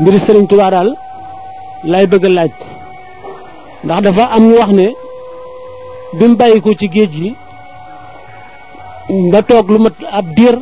mbiru 0.00 0.18
sëriñ 0.24 0.46
tubaa 0.50 0.70
daal 0.74 0.90
lay 1.92 2.06
bëgg 2.12 2.24
laaj 2.38 2.52
ndax 3.84 4.00
dafa 4.06 4.24
am 4.36 4.44
ñu 4.48 4.56
wax 4.58 4.70
ne 4.78 4.86
bim 6.18 6.34
bayiko 6.38 6.72
ci 6.78 6.88
géej 6.88 7.14
yi 7.22 7.30
nga 9.28 9.42
toog 9.42 9.68
lu 9.70 9.78
mat 9.78 9.94
ab 10.10 10.26
diir 10.36 10.56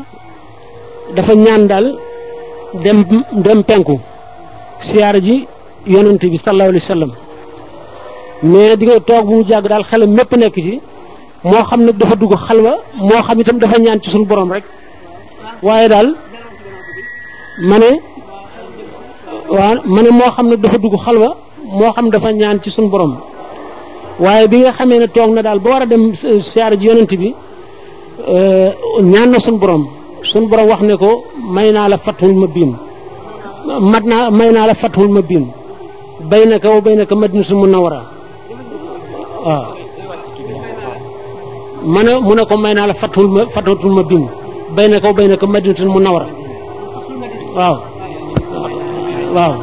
dafa 1.14 1.34
ñaan 1.34 1.66
dem 2.82 2.98
dem 3.44 3.62
penku 3.62 4.00
siyaar 4.86 5.16
ji 5.26 5.46
yonante 5.86 6.26
bi 6.32 6.38
sallallahu 6.44 6.70
alayhi 6.70 6.84
wasallam 6.86 7.12
mais 8.50 8.76
di 8.76 8.84
nga 8.86 9.00
toog 9.00 9.24
bu 9.26 9.34
mu 9.36 9.44
jàgg 9.48 9.68
daal 9.68 9.84
xelam 9.84 10.10
mépp 10.10 10.32
nekk 10.36 10.54
ci 10.54 10.80
moo 11.44 11.64
xam 11.68 11.80
nag 11.86 11.96
dafa 11.96 12.16
dugg 12.16 12.34
xalwa 12.46 12.72
moo 13.06 13.22
xam 13.26 13.40
itam 13.40 13.58
dafa 13.58 13.78
ñaan 13.78 14.00
ci 14.02 14.10
sun 14.10 14.24
borom 14.24 14.50
rek 14.52 14.64
waaye 15.62 15.88
daal 15.88 16.08
ma 17.68 17.76
waa 19.54 20.56
dafa 20.62 20.78
dugg 20.78 20.96
xalwa 21.04 21.36
moo 21.78 21.92
xam 21.96 22.06
dafa 22.12 22.30
ñaan 22.40 22.56
ci 22.62 22.70
sun 22.70 22.86
borom 22.92 23.12
waaye 24.24 24.46
bi 24.52 24.58
nga 24.62 24.72
xamee 24.78 24.98
ne 25.02 25.08
toog 25.14 25.30
na 25.34 25.40
daal 25.46 25.58
ba 25.64 25.68
war 25.72 25.82
a 25.84 25.86
dem 25.92 26.04
siyaare 26.50 26.76
ji 26.80 26.86
yonent 26.88 27.12
bi 27.22 27.30
ñaan 29.12 29.30
na 29.32 29.38
sun 29.44 29.56
borom 29.62 29.84
sun 30.30 30.44
borom 30.48 30.66
wax 30.70 30.80
ne 30.88 30.94
ko 31.02 31.10
may 31.54 31.68
naa 31.76 31.88
la 31.92 31.96
fatul 32.04 32.32
ma 32.40 32.46
biin 32.54 32.72
mat 33.92 34.04
naa 34.10 34.30
may 34.38 34.50
naa 34.54 34.66
la 34.68 34.74
fatul 34.82 35.08
ma 35.14 35.20
biin 35.28 35.46
bay 36.30 36.44
na 36.50 36.56
ka 36.62 36.68
wa 36.74 36.80
bay 36.86 36.94
na 36.98 37.04
ka 37.08 37.14
madina 37.20 37.44
su 37.48 37.54
munawara 37.62 38.00
waaw 39.44 39.64
ma 41.92 42.00
ne 42.06 42.12
mu 42.26 42.32
ne 42.38 42.44
ko 42.48 42.54
may 42.64 42.74
naa 42.76 42.86
la 42.90 42.94
fatul 43.00 43.26
ma 43.34 43.40
fatatul 43.54 43.92
ma 43.96 44.02
biin 44.10 44.24
bay 44.76 44.88
na 44.90 44.96
ka 45.00 45.06
wa 45.08 45.14
bay 45.18 45.26
na 45.30 45.36
ka 45.40 45.46
madina 45.52 45.74
su 45.78 45.84
munawara 45.94 46.28
waaw 47.56 47.76
waaw 49.36 49.54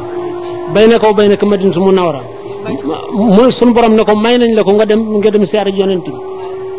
bayna 0.74 0.98
ko 1.02 1.12
baynaka 1.12 1.44
sumu 1.74 1.90
nawra 1.92 2.22
mo 3.14 3.50
sun 3.50 3.72
borom 3.74 3.94
ne 3.96 4.04
ko 4.04 4.14
may 4.14 4.38
nañ 4.38 4.54
la 4.54 4.62
ko 4.62 4.72
nga 4.72 4.84
dem 4.86 5.00
nga 5.18 5.30
dem 5.30 5.44
siara 5.46 5.70
yonent 5.70 6.06
bi 6.06 6.14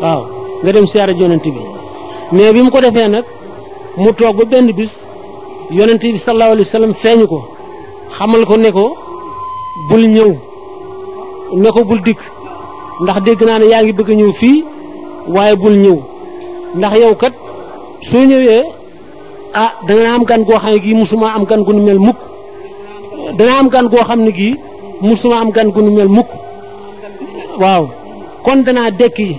waaw 0.00 0.24
nga 0.62 0.72
dem 0.72 0.86
siara 0.86 1.12
yonent 1.12 1.44
bi 1.44 1.60
mais 2.32 2.52
bi 2.52 2.62
mu 2.62 2.70
ko 2.70 2.80
defé 2.80 3.08
nak 3.08 3.26
mu 3.96 4.12
toog 4.14 4.36
ba 4.36 4.44
benn 4.44 4.72
bis 4.72 4.90
yonent 5.70 6.00
bi 6.00 6.16
sallallahu 6.18 6.52
alaihi 6.56 6.66
wasallam 6.66 6.94
feñu 6.94 7.26
ko 7.26 7.38
xamal 8.18 8.44
ko 8.46 8.56
ne 8.56 8.70
ko 8.72 8.96
bul 9.88 10.04
ñew 10.08 10.32
ne 11.60 11.68
ko 11.70 11.84
bul 11.84 12.00
dik 12.00 12.18
ndax 13.02 13.20
deg 13.26 13.42
na 13.44 13.58
na 13.58 13.64
yaangi 13.72 13.92
bëgg 13.92 14.10
a 14.10 14.32
fi 14.40 14.64
waye 15.28 15.54
bul 15.56 15.76
ñew 15.84 15.98
ndax 16.76 16.92
yow 16.98 17.14
kat 17.14 17.34
soo 18.10 18.24
ñewé 18.24 18.64
ah 19.54 19.72
da 19.86 19.92
nga 19.94 20.14
am 20.16 20.24
gan 20.24 20.42
go 20.48 20.54
musuma 20.94 21.34
am 21.36 21.44
gan 21.44 21.60
gu 21.62 21.72
mel 21.74 21.98
mukk 22.00 22.31
dana 23.38 23.56
am 23.58 23.68
gan 23.68 23.86
goo 23.88 24.02
xam 24.04 24.20
ne 24.26 24.30
gii 24.30 24.54
suma 25.16 25.36
am 25.40 25.50
gan 25.50 25.68
gu 25.70 25.80
nu 25.82 25.90
mel 25.96 26.08
mukk 26.16 26.28
waaw 27.60 27.84
kon 28.44 28.58
danaa 28.64 28.90
dekki 28.98 29.36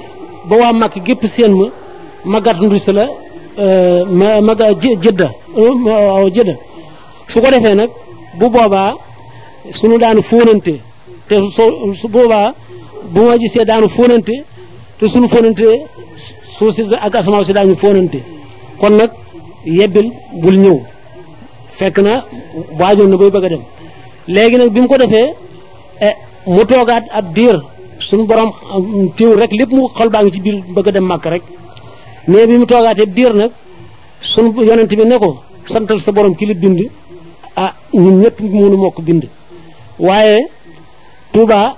ba 0.49 0.56
waa 0.58 0.73
Makka 0.73 0.99
gépp 0.99 1.25
seen 1.36 1.51
ma 1.58 1.67
ma 2.25 2.39
gàttandu 2.39 2.77
si 2.79 2.91
la 2.91 3.06
euh, 3.60 4.06
ma 4.08 4.41
ma 4.41 4.53
euh, 4.53 4.97
jëdda 5.03 5.29
su 7.32 7.41
ko 7.41 7.49
defee 7.51 7.75
nag 7.75 7.89
bu 8.39 8.49
boobaa 8.49 8.95
sunu 9.79 9.97
daan 9.97 10.21
fóonante 10.21 10.73
te 11.27 11.36
su 11.95 12.08
boobaa 12.08 12.53
bu 13.13 13.19
ma 13.27 13.34
see 13.53 13.65
daanu 13.65 13.88
fóonante 13.89 14.36
te 14.99 15.08
sunu 15.10 15.27
fóonante 15.27 15.65
suuf 16.58 16.75
si 16.75 16.82
ak 17.06 17.15
asamaaw 17.15 17.43
si 17.43 17.53
daañu 17.53 17.75
fóonante 17.75 18.19
kon 18.79 18.93
nag 18.97 19.12
yebbil 19.65 20.08
bul 20.41 20.58
ñëw 20.63 20.79
fekk 21.77 21.97
na 21.99 22.23
waajoon 22.79 23.10
na 23.10 23.17
bay 23.17 23.29
bëgg 23.32 23.45
a 23.45 23.49
dem 23.49 23.63
léegi 24.27 24.57
nag 24.57 24.69
bi 24.73 24.79
mu 24.81 24.88
ko 24.88 24.97
defee 24.97 25.33
eh, 26.01 26.13
mu 26.47 26.65
toogaat 26.65 27.03
ab 27.12 27.33
diir 27.36 27.59
suñu 27.99 28.25
borom 28.27 28.49
euh, 28.75 29.09
tiw 29.17 29.36
rek 29.36 29.51
lépp 29.51 29.71
mu 29.71 29.88
xol 29.95 30.09
baa 30.09 30.23
ngi 30.23 30.31
ci 30.31 30.41
biir 30.41 30.63
bëgg 30.75 30.88
a 30.88 30.91
dem 30.91 31.05
màkk 31.05 31.25
rek 31.25 31.43
mais 32.27 32.47
bi 32.47 32.57
mu 32.57 32.65
toogaatee 32.65 33.05
diir 33.05 33.33
nag 33.33 33.51
suñu 34.21 34.63
yonent 34.67 34.88
bi 34.88 34.95
ne 35.05 35.17
ko 35.17 35.29
santal 35.71 35.99
sa 36.01 36.12
borom 36.12 36.36
ki 36.36 36.45
li 36.45 36.53
bind 36.53 36.79
ah 37.55 37.73
ñun 37.93 38.19
ñëpp 38.21 38.39
mënu 38.39 38.77
mokk 38.77 39.01
bind 39.01 39.23
waaye 39.99 40.47
Touba 41.33 41.75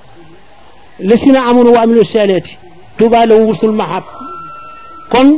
la 0.99 1.15
si 1.17 1.29
na 1.31 1.47
amoon 1.49 1.67
waa 1.75 1.85
mi 1.87 1.93
lu 1.93 2.03
seeleeti 2.05 2.57
Touba 2.97 3.25
la 3.25 3.35
wursul 3.35 3.71
mahab 3.71 4.03
kon 5.11 5.29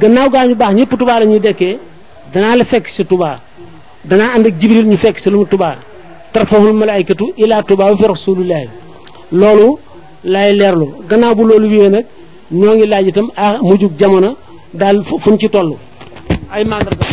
gannaaw 0.00 0.28
gaa 0.30 0.46
ñu 0.46 0.54
baax 0.54 0.74
ñëpp 0.74 0.92
tubaa 0.98 1.18
la 1.20 1.26
ñuy 1.26 1.40
dekkee 1.40 1.78
danaa 2.32 2.56
la 2.56 2.64
fekk 2.64 2.88
si 2.88 3.04
Touba 3.06 3.40
danaa 4.04 4.32
ànd 4.36 4.46
ak 4.46 4.54
jibril 4.60 4.86
ñu 4.90 4.96
fekk 4.96 5.18
si 5.22 5.28
lu 5.30 5.38
mu 5.40 5.46
tubaa 5.46 5.74
tarfahul 6.32 6.72
malaayikatu 6.80 7.24
ilaa 7.42 7.62
tubaa 7.62 7.96
fi 7.96 8.04
rasulillahi 8.14 8.68
loolu 9.40 9.78
laay 10.32 10.52
leerlu 10.60 10.86
gannaaw 11.08 11.34
bu 11.34 11.42
loolu 11.48 11.66
wéyee 11.72 11.90
nag 11.94 12.06
ñoo 12.52 12.74
ngi 12.76 12.86
laaj 12.92 13.06
itam 13.08 13.28
ah 13.36 13.54
mujjug 13.68 13.92
jamono 13.98 14.30
daal 14.72 14.96
fu 15.22 15.30
ñu 15.32 15.38
ci 15.38 15.48
toll 15.50 15.70
ay 16.52 16.64
mandarga 16.64 17.06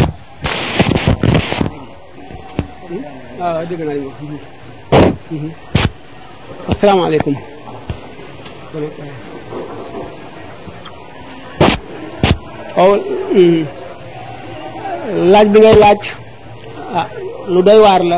waaw 3.39 3.56
ah, 3.62 3.65
dégg 3.69 3.82
naa 3.88 3.95
oh, 12.78 13.00
hmm. 13.36 13.65
laaj 15.32 15.47
bi 15.52 15.60
ngay 15.62 15.76
laaj 15.84 16.02
ah 17.00 17.08
lu 17.54 17.60
doy 17.67 17.80
waar 17.86 18.02
la 18.12 18.17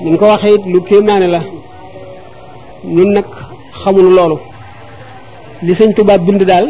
ni 0.00 0.08
nga 0.10 0.18
ko 0.20 0.24
waxee 0.30 0.54
it 0.56 0.64
lu 0.72 0.78
kéemaane 0.88 1.26
la 1.34 1.40
ñun 2.94 3.10
nag 3.16 3.26
xamul 3.84 4.08
loolu 4.16 4.38
li 5.64 5.72
sëñ 5.78 5.90
Tuubaa 5.96 6.18
bind 6.26 6.42
daal 6.50 6.66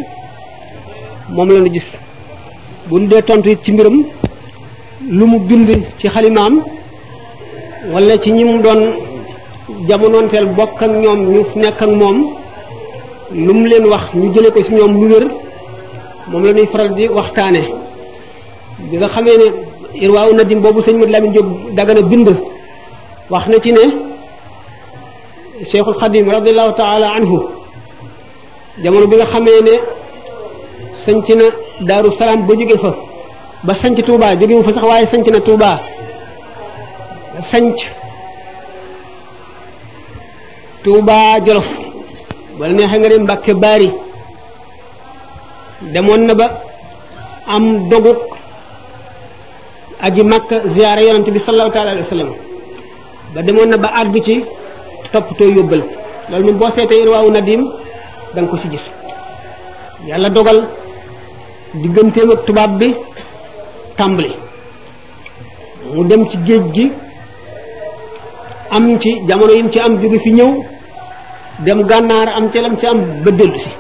moom 1.35 1.49
la 1.55 1.59
ñu 1.61 1.70
gis 1.75 1.87
bu 2.88 2.94
ñu 3.01 3.07
dee 3.11 3.23
tontu 3.29 3.49
it 3.55 3.61
ci 3.64 3.70
mbiram 3.73 3.96
lu 5.16 5.25
mu 5.31 5.38
bind 5.49 5.68
ci 5.99 6.07
xalimaam 6.14 6.55
wala 7.92 8.14
ci 8.23 8.31
ñi 8.37 8.44
mu 8.51 8.57
doon 8.64 8.81
jamonoonteel 9.88 10.46
bokk 10.59 10.79
ak 10.85 10.90
ñoom 11.03 11.20
ñu 11.33 11.40
nekk 11.62 11.79
ak 11.85 11.88
moom 12.01 12.16
lu 13.44 13.53
mu 13.59 13.66
leen 13.70 13.85
wax 13.92 14.05
ñu 14.18 14.27
jële 14.35 14.49
ko 14.55 14.61
ci 14.66 14.73
ñoom 14.77 14.92
lu 15.01 15.07
wér 15.12 15.25
moom 16.31 16.42
la 16.46 16.53
ñuy 16.57 16.66
faral 16.73 16.90
di 16.96 17.05
waxtaane 17.16 17.62
bi 18.90 18.94
nga 18.99 19.09
xamee 19.16 19.37
ne 19.42 19.49
irwaawu 19.94 20.35
nadim 20.35 20.61
boobu 20.62 20.81
sëñ 20.83 20.94
Modou 20.96 21.11
Lamine 21.12 21.33
Diop 21.35 21.74
dagana 21.74 22.03
bind 22.03 22.29
wax 23.29 23.46
na 23.48 23.59
ci 23.61 23.72
ne 23.72 23.81
cheikhul 25.70 25.94
xadim 25.98 26.31
radiallahu 26.31 26.74
taala 26.76 27.12
anhu 27.14 27.38
jamono 28.83 29.07
bi 29.07 29.16
nga 29.16 29.26
xamee 29.26 29.61
ne 29.62 29.74
sanc 31.05 31.29
na 31.29 31.44
daaru 31.81 32.11
ba 32.46 32.55
jóge 32.59 32.76
fa 32.79 32.94
ba 33.64 33.74
sanc 33.74 33.96
Touba 34.05 34.31
jógewu 34.38 34.62
fa 34.62 34.72
sax 34.72 34.83
waaye 34.87 35.07
sanc 35.07 35.26
na 35.26 35.40
Touba 35.40 35.79
sanc 37.50 37.76
Touba 40.85 41.40
Jolof 41.44 41.66
wala 42.59 42.72
neexee 42.74 42.98
nga 42.98 43.09
ne 43.09 43.16
Mbàkke 43.18 43.53
Baari 43.55 43.90
demoon 45.92 46.20
na 46.26 46.35
ba 46.35 46.46
am 47.46 47.88
dogu 47.90 48.30
aji 50.02 50.22
makka 50.32 50.56
ziyaara 50.74 51.00
yonante 51.06 51.30
bi 51.34 51.40
sallallahu 51.40 51.72
taala 51.76 51.90
alayhi 51.92 52.06
wa 52.08 52.12
sallam 52.14 52.30
ba 53.34 53.40
demoon 53.48 53.66
na 53.70 53.76
ba 53.76 53.88
àgg 54.00 54.16
ci 54.26 54.34
toppatoo 55.12 55.50
yóbbal 55.58 55.82
loolu 56.30 56.44
moom 56.46 56.56
boo 56.60 56.70
seetee 56.76 57.02
irwaawu 57.04 57.30
nadim 57.36 57.62
da 58.34 58.40
nga 58.42 58.50
ko 58.50 58.56
si 58.62 58.68
gis 58.68 58.84
yàlla 60.08 60.28
dogal 60.36 60.58
digganteem 61.82 62.30
ak 62.34 62.42
tubaab 62.46 62.72
bi 62.80 62.88
tàmbali 63.96 64.32
mu 65.94 66.04
dem 66.08 66.28
ci 66.30 66.36
géej 66.46 66.64
gi 66.74 66.92
am 68.70 68.98
ci 69.00 69.10
jamono 69.28 69.52
yim 69.52 69.68
ci 69.70 69.78
am 69.80 70.00
jóge 70.02 70.18
fi 70.24 70.30
ñëw 70.32 70.50
dem 71.66 71.82
gànnaar 71.84 72.28
am 72.36 72.48
ci 72.52 72.58
lam 72.60 72.76
ci 72.80 72.86
am 72.86 72.98
ba 73.24 73.30
dellu 73.30 73.58
si 73.58 73.70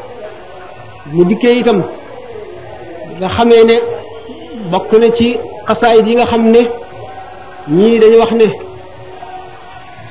mu 1.12 1.24
dikkee 1.24 1.54
itam 1.60 1.80
nga 3.18 3.28
xamee 3.36 3.64
ne 3.64 3.76
bokk 4.70 4.92
na 5.00 5.08
ci 5.16 5.28
xasaayid 5.70 6.06
yi 6.10 6.14
nga 6.18 6.26
xam 6.30 6.42
ne 6.54 6.62
ñii 7.76 7.98
dañu 8.02 8.16
wax 8.22 8.32
ne 8.40 8.46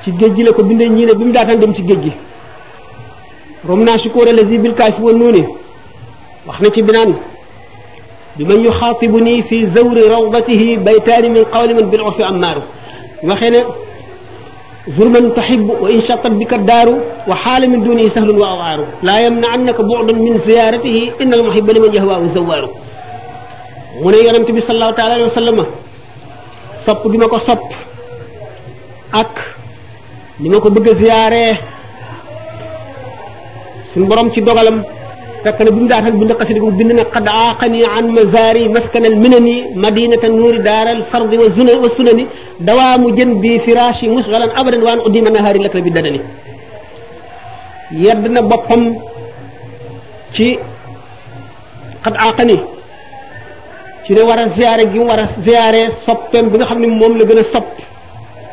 ci 0.02 0.08
géej 0.18 0.32
gi 0.36 0.42
la 0.46 0.50
ko 0.56 0.62
bindee 0.68 0.88
ñii 0.96 1.06
ne 1.08 1.12
bi 1.18 1.24
mu 1.28 1.32
daataan 1.36 1.58
dem 1.62 1.72
ci 1.76 1.82
géej 1.88 2.00
gi 2.04 2.12
rom 3.68 3.80
naa 3.86 3.98
shukuura 4.02 4.32
lazi 4.38 4.56
bil 4.62 4.74
kaafi 4.78 5.00
wa 5.06 5.12
nuuni 5.12 5.42
wax 6.48 6.58
na 6.62 6.70
ci 6.74 6.82
binaan 6.88 7.12
بمن 8.38 8.64
يخاطبني 8.64 9.42
في 9.48 9.58
زور 9.76 9.96
روضته 10.16 10.62
بيتان 10.88 11.24
من 11.34 11.44
قول 11.54 11.70
من 11.76 11.86
بالعرف 11.90 12.18
عمار 12.28 12.58
وخينا 13.28 13.60
ظلما 14.98 15.28
تحب 15.36 15.66
وإن 15.82 16.00
شطت 16.06 16.26
بك 16.40 16.52
الدار 16.60 16.88
وحال 17.28 17.62
من 17.70 17.80
دونه 17.84 18.08
سهل 18.14 18.30
وأضعار 18.42 18.80
لا 19.08 19.16
يمنعنك 19.26 19.78
بعد 19.90 20.08
من 20.26 20.32
زيارته 20.46 20.96
إن 21.22 21.30
المحب 21.38 21.66
لمن 21.70 21.92
يهواه 21.98 22.22
زوار 22.36 22.64
mu 24.02 24.10
ne 24.12 24.18
yonent 24.26 24.48
bi 24.56 24.60
sallallahu 24.64 24.94
taala 24.98 25.14
alayhi 25.20 25.30
wa 25.32 25.38
sallam 25.40 25.58
sopp 26.84 27.02
gi 27.12 27.18
mako 27.20 27.38
ko 27.44 27.54
ak 29.20 29.32
ni 30.40 30.48
mako 30.48 30.68
bëgg 30.74 30.88
ziaré 31.00 31.46
suñ 33.92 34.04
borom 34.08 34.28
ci 34.32 34.40
dogalam 34.46 34.78
fekk 35.42 35.58
na 35.64 35.70
bi 35.74 35.78
mu 35.82 35.88
daatal 35.92 36.12
bind 36.20 36.32
xasidi 36.38 36.60
bu 36.62 36.68
bind 36.80 36.92
na 36.98 37.02
qad 37.14 37.26
aaqani 37.28 37.80
an 37.96 38.06
mazari 38.16 38.64
maskan 38.76 39.04
al 39.12 39.16
minani 39.24 39.54
madinata 39.82 40.28
nur 40.36 40.56
dar 40.66 40.86
al 40.96 41.02
fard 41.10 41.32
wa 41.40 41.46
zuna 41.56 41.72
wa 41.82 41.88
sunani 41.96 42.24
dawamu 42.68 43.08
jën 43.16 43.30
bi 43.42 43.52
firashi 43.64 44.04
musghalan 44.14 44.50
abadan 44.60 44.82
waan 44.86 45.00
udima 45.06 45.30
nahari 45.34 45.58
lak 45.64 45.74
bi 45.86 45.90
dadani 45.96 46.20
yedd 48.04 48.22
na 48.34 48.40
boppam 48.50 48.82
ci 50.34 50.46
qad 52.04 52.16
aaqani 52.26 52.56
ci 54.10 54.14
ne 54.16 54.22
war 54.24 54.38
a 54.38 54.50
ziare 54.50 54.88
gi 54.90 54.98
mu 54.98 55.04
war 55.06 55.20
a 55.20 55.28
ziare 55.40 55.82
soppeem 56.04 56.48
bi 56.50 56.56
nga 56.56 56.64
xam 56.66 56.80
ne 56.80 56.86
moom 56.88 57.16
la 57.16 57.24
gën 57.24 57.38
a 57.38 57.44
sopp 57.44 57.68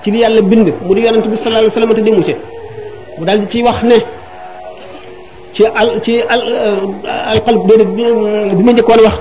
ci 0.03 0.11
li 0.11 0.19
yàlla 0.19 0.41
bind 0.43 0.71
mu 0.85 0.93
di 0.93 1.01
yonent 1.01 1.25
bi 1.25 1.35
sallallahu 1.35 1.65
alayhi 1.65 1.73
wasallam 1.73 1.93
te 1.95 2.01
demu 2.01 2.21
ci 2.23 2.35
mu 3.17 3.25
daal 3.25 3.39
di 3.39 3.47
ci 3.49 3.63
wax 3.63 3.81
ne 3.81 3.97
ci 5.55 5.63
al 5.81 5.99
ci 6.03 6.21
al 6.33 6.41
al 7.33 7.39
qalb 7.41 7.61
déedé 7.69 7.85
bi 7.95 8.03
ma 8.63 8.71
njëkkoon 8.71 8.99
wax 9.07 9.17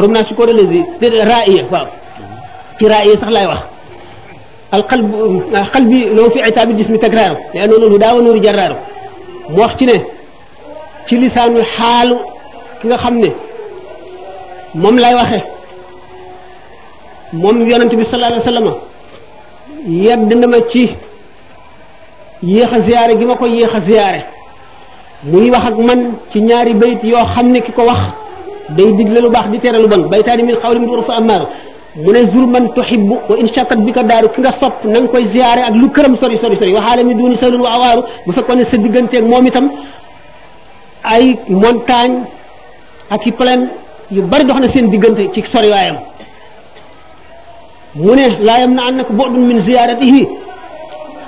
rum 0.00 0.12
naa 0.12 0.24
si 0.24 0.32
ko 0.34 0.44
relasi 0.46 0.80
déedé 1.00 1.18
raaya 1.30 1.62
waaw 1.70 1.86
ci 2.78 2.84
raaya 2.88 3.12
sax 3.20 3.28
laay 3.32 3.46
wax 3.52 3.62
al 4.72 4.86
qalb 4.86 5.08
qalbi 5.72 5.98
loo 6.16 6.30
fi 6.30 6.38
itaabi 6.48 6.72
jismi 6.80 6.98
takraar 6.98 7.36
yaa 7.52 7.66
noonu 7.66 7.98
daawa 7.98 8.22
nuuru 8.22 8.40
jarraar 8.40 8.72
mu 9.50 9.58
wax 9.60 9.76
ci 9.76 9.84
ne 9.84 10.00
ci 11.06 11.14
lisaanu 11.20 11.60
xaalu 11.76 12.16
ki 12.80 12.86
nga 12.88 12.96
xam 12.96 13.18
ne 13.20 13.32
moom 14.82 14.96
lay 15.04 15.14
waxe 15.20 15.38
moom 17.42 17.56
yonent 17.70 17.90
bi 17.98 18.04
sallallahu 18.08 18.32
alayhi 18.36 18.44
wasallam 18.46 18.66
yedd 20.06 20.28
na 20.40 20.46
ma 20.52 20.58
ci 20.70 20.84
yéex 22.54 22.72
a 22.76 22.78
ziyaare 22.86 23.12
gi 23.18 23.24
ma 23.30 23.34
koy 23.40 23.50
yéex 23.56 23.74
a 23.78 23.80
ziyaare 23.88 24.20
muy 25.30 25.48
wax 25.54 25.64
ak 25.68 25.76
man 25.88 26.00
ci 26.30 26.38
ñaari 26.48 26.74
bayt 26.82 27.00
yoo 27.12 27.24
xam 27.34 27.46
ne 27.52 27.60
ki 27.66 27.72
ko 27.76 27.82
wax 27.90 28.00
day 28.76 28.90
digle 28.96 29.18
lu 29.24 29.28
baax 29.34 29.46
di 29.52 29.58
tere 29.62 29.78
lu 29.82 29.88
bon 29.92 30.02
baytaani 30.10 30.42
min 30.48 30.56
xawli 30.62 30.78
mu 30.80 30.94
fa 31.08 31.14
amaaru 31.20 31.46
mu 32.04 32.10
ne 32.14 32.20
zur 32.30 32.46
man 32.54 32.64
tuhibbu 32.76 33.14
wa 33.28 33.34
in 33.40 33.48
shaqat 33.54 33.78
bi 33.84 33.90
ko 33.96 34.02
daaru 34.10 34.28
ki 34.34 34.40
nga 34.44 34.52
sopp 34.60 34.84
na 34.92 34.98
koy 35.12 35.24
ziyaare 35.34 35.60
ak 35.68 35.74
lu 35.80 35.88
këram 35.96 36.14
sori 36.20 36.36
sori 36.42 36.56
sori 36.60 36.72
waxaale 36.78 37.02
mi 37.08 37.14
duuni 37.18 37.36
salun 37.42 37.60
wa 37.66 37.70
awaaru 37.76 38.02
bu 38.26 38.30
fekkoon 38.36 38.58
ne 38.60 38.64
sa 38.70 38.76
digganteeg 38.84 39.24
moom 39.30 39.46
itam 39.50 39.66
ay 41.14 41.26
montagne 41.62 42.18
ak 43.14 43.22
i 43.30 43.32
plaine 43.38 43.68
yu 44.10 44.22
bari 44.26 44.44
dox 44.46 44.58
na 44.60 44.68
seen 44.70 44.86
diggante 44.90 45.26
ci 45.34 45.42
soriwaayam 45.44 45.96
mu 47.96 48.14
ne 48.14 48.36
laayam 48.40 48.74
na 48.74 48.86
ànd 48.88 49.00
ak 49.00 49.10
boodun 49.10 49.42
min 49.46 49.60
ziyaaratihi 49.60 50.22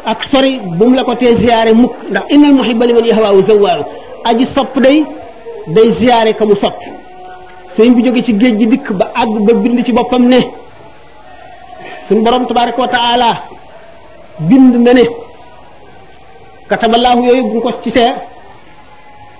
ak 0.04 0.22
sori 0.24 0.60
bu 0.62 0.84
mu 0.88 0.94
la 0.96 1.02
ko 1.04 1.14
tee 1.14 1.34
ziyaare 1.34 1.72
mukk 1.72 1.92
ndax 2.10 2.24
innal 2.30 2.52
muhibba 2.54 2.86
liman 2.86 3.04
yahwaawu 3.04 3.42
zawaaru 3.42 3.84
aji 4.24 4.46
sopp 4.46 4.78
day 4.80 5.04
day 5.66 5.90
ziyaare 5.92 6.32
ka 6.34 6.44
sopp 6.60 6.78
sëñ 7.76 7.94
bi 7.94 8.02
jóge 8.04 8.22
ci 8.22 8.32
géej 8.38 8.58
gi 8.58 8.66
dikk 8.66 8.92
ba 8.92 9.10
àgg 9.14 9.44
ba 9.46 9.52
bind 9.54 9.84
ci 9.84 9.92
boppam 9.92 10.28
ne 10.28 10.38
suñ 12.08 12.22
borom 12.22 12.46
tabaraka 12.46 12.80
wa 12.80 12.88
taala 12.88 13.42
bind 14.38 14.74
na 14.84 14.92
ne 14.94 15.04
katabalaahu 16.68 17.24
yooyu 17.26 17.42
bu 17.42 17.60
ko 17.60 17.72
ci 17.82 17.90
see 17.90 18.12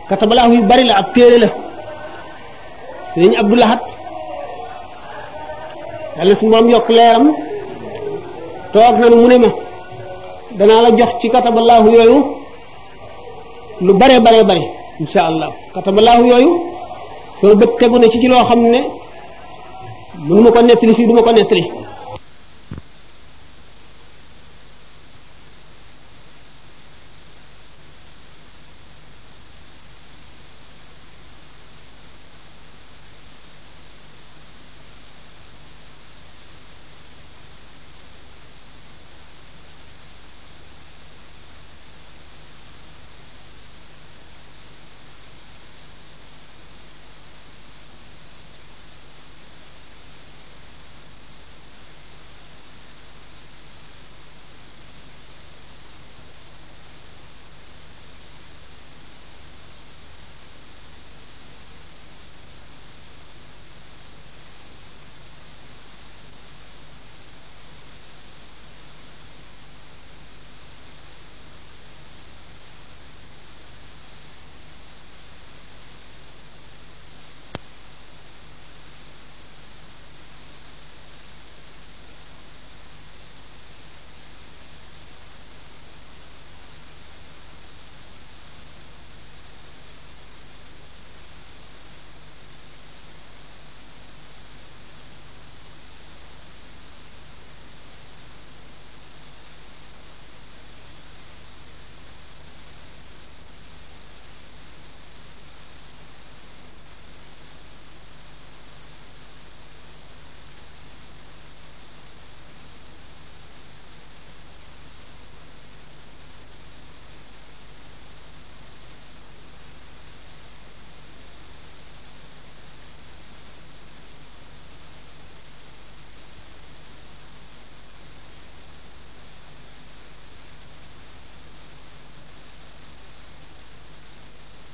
katabalaahu 0.08 0.52
yu 0.54 0.62
bari 0.62 0.84
la 0.84 0.96
ab 0.98 1.14
téere 1.14 1.38
la 1.38 1.67
sëriñ 3.14 3.32
Abdou 3.40 3.56
Lahad 3.62 3.80
yàlla 6.16 6.34
su 6.40 6.46
moom 6.52 6.66
yokk 6.74 6.88
leeram 6.96 7.24
toog 8.72 8.96
nanu 9.00 9.16
mu 9.20 9.26
ne 9.30 9.36
ma 9.44 9.48
danaa 10.58 10.80
la 10.84 10.90
jox 10.98 11.12
ci 11.20 11.26
kataballaahu 11.32 11.88
yooyu 11.96 12.18
lu 13.86 13.92
bare 14.00 14.16
bare 14.24 14.40
bare 14.48 14.62
insha 15.02 15.20
allah 15.30 15.50
kataballaahu 15.74 16.22
yooyu 16.30 16.50
soo 17.40 17.54
bët 17.60 17.72
tegu 17.78 17.96
na 17.98 18.06
ci 18.12 18.18
ci 18.22 18.28
loo 18.32 18.44
xam 18.48 18.60
ne 18.72 18.80
mënuma 20.26 20.50
ko 20.54 20.60
nettali 20.60 20.94
fii 20.96 21.06
duma 21.08 21.22
ko 21.26 21.32
nettali 21.36 21.64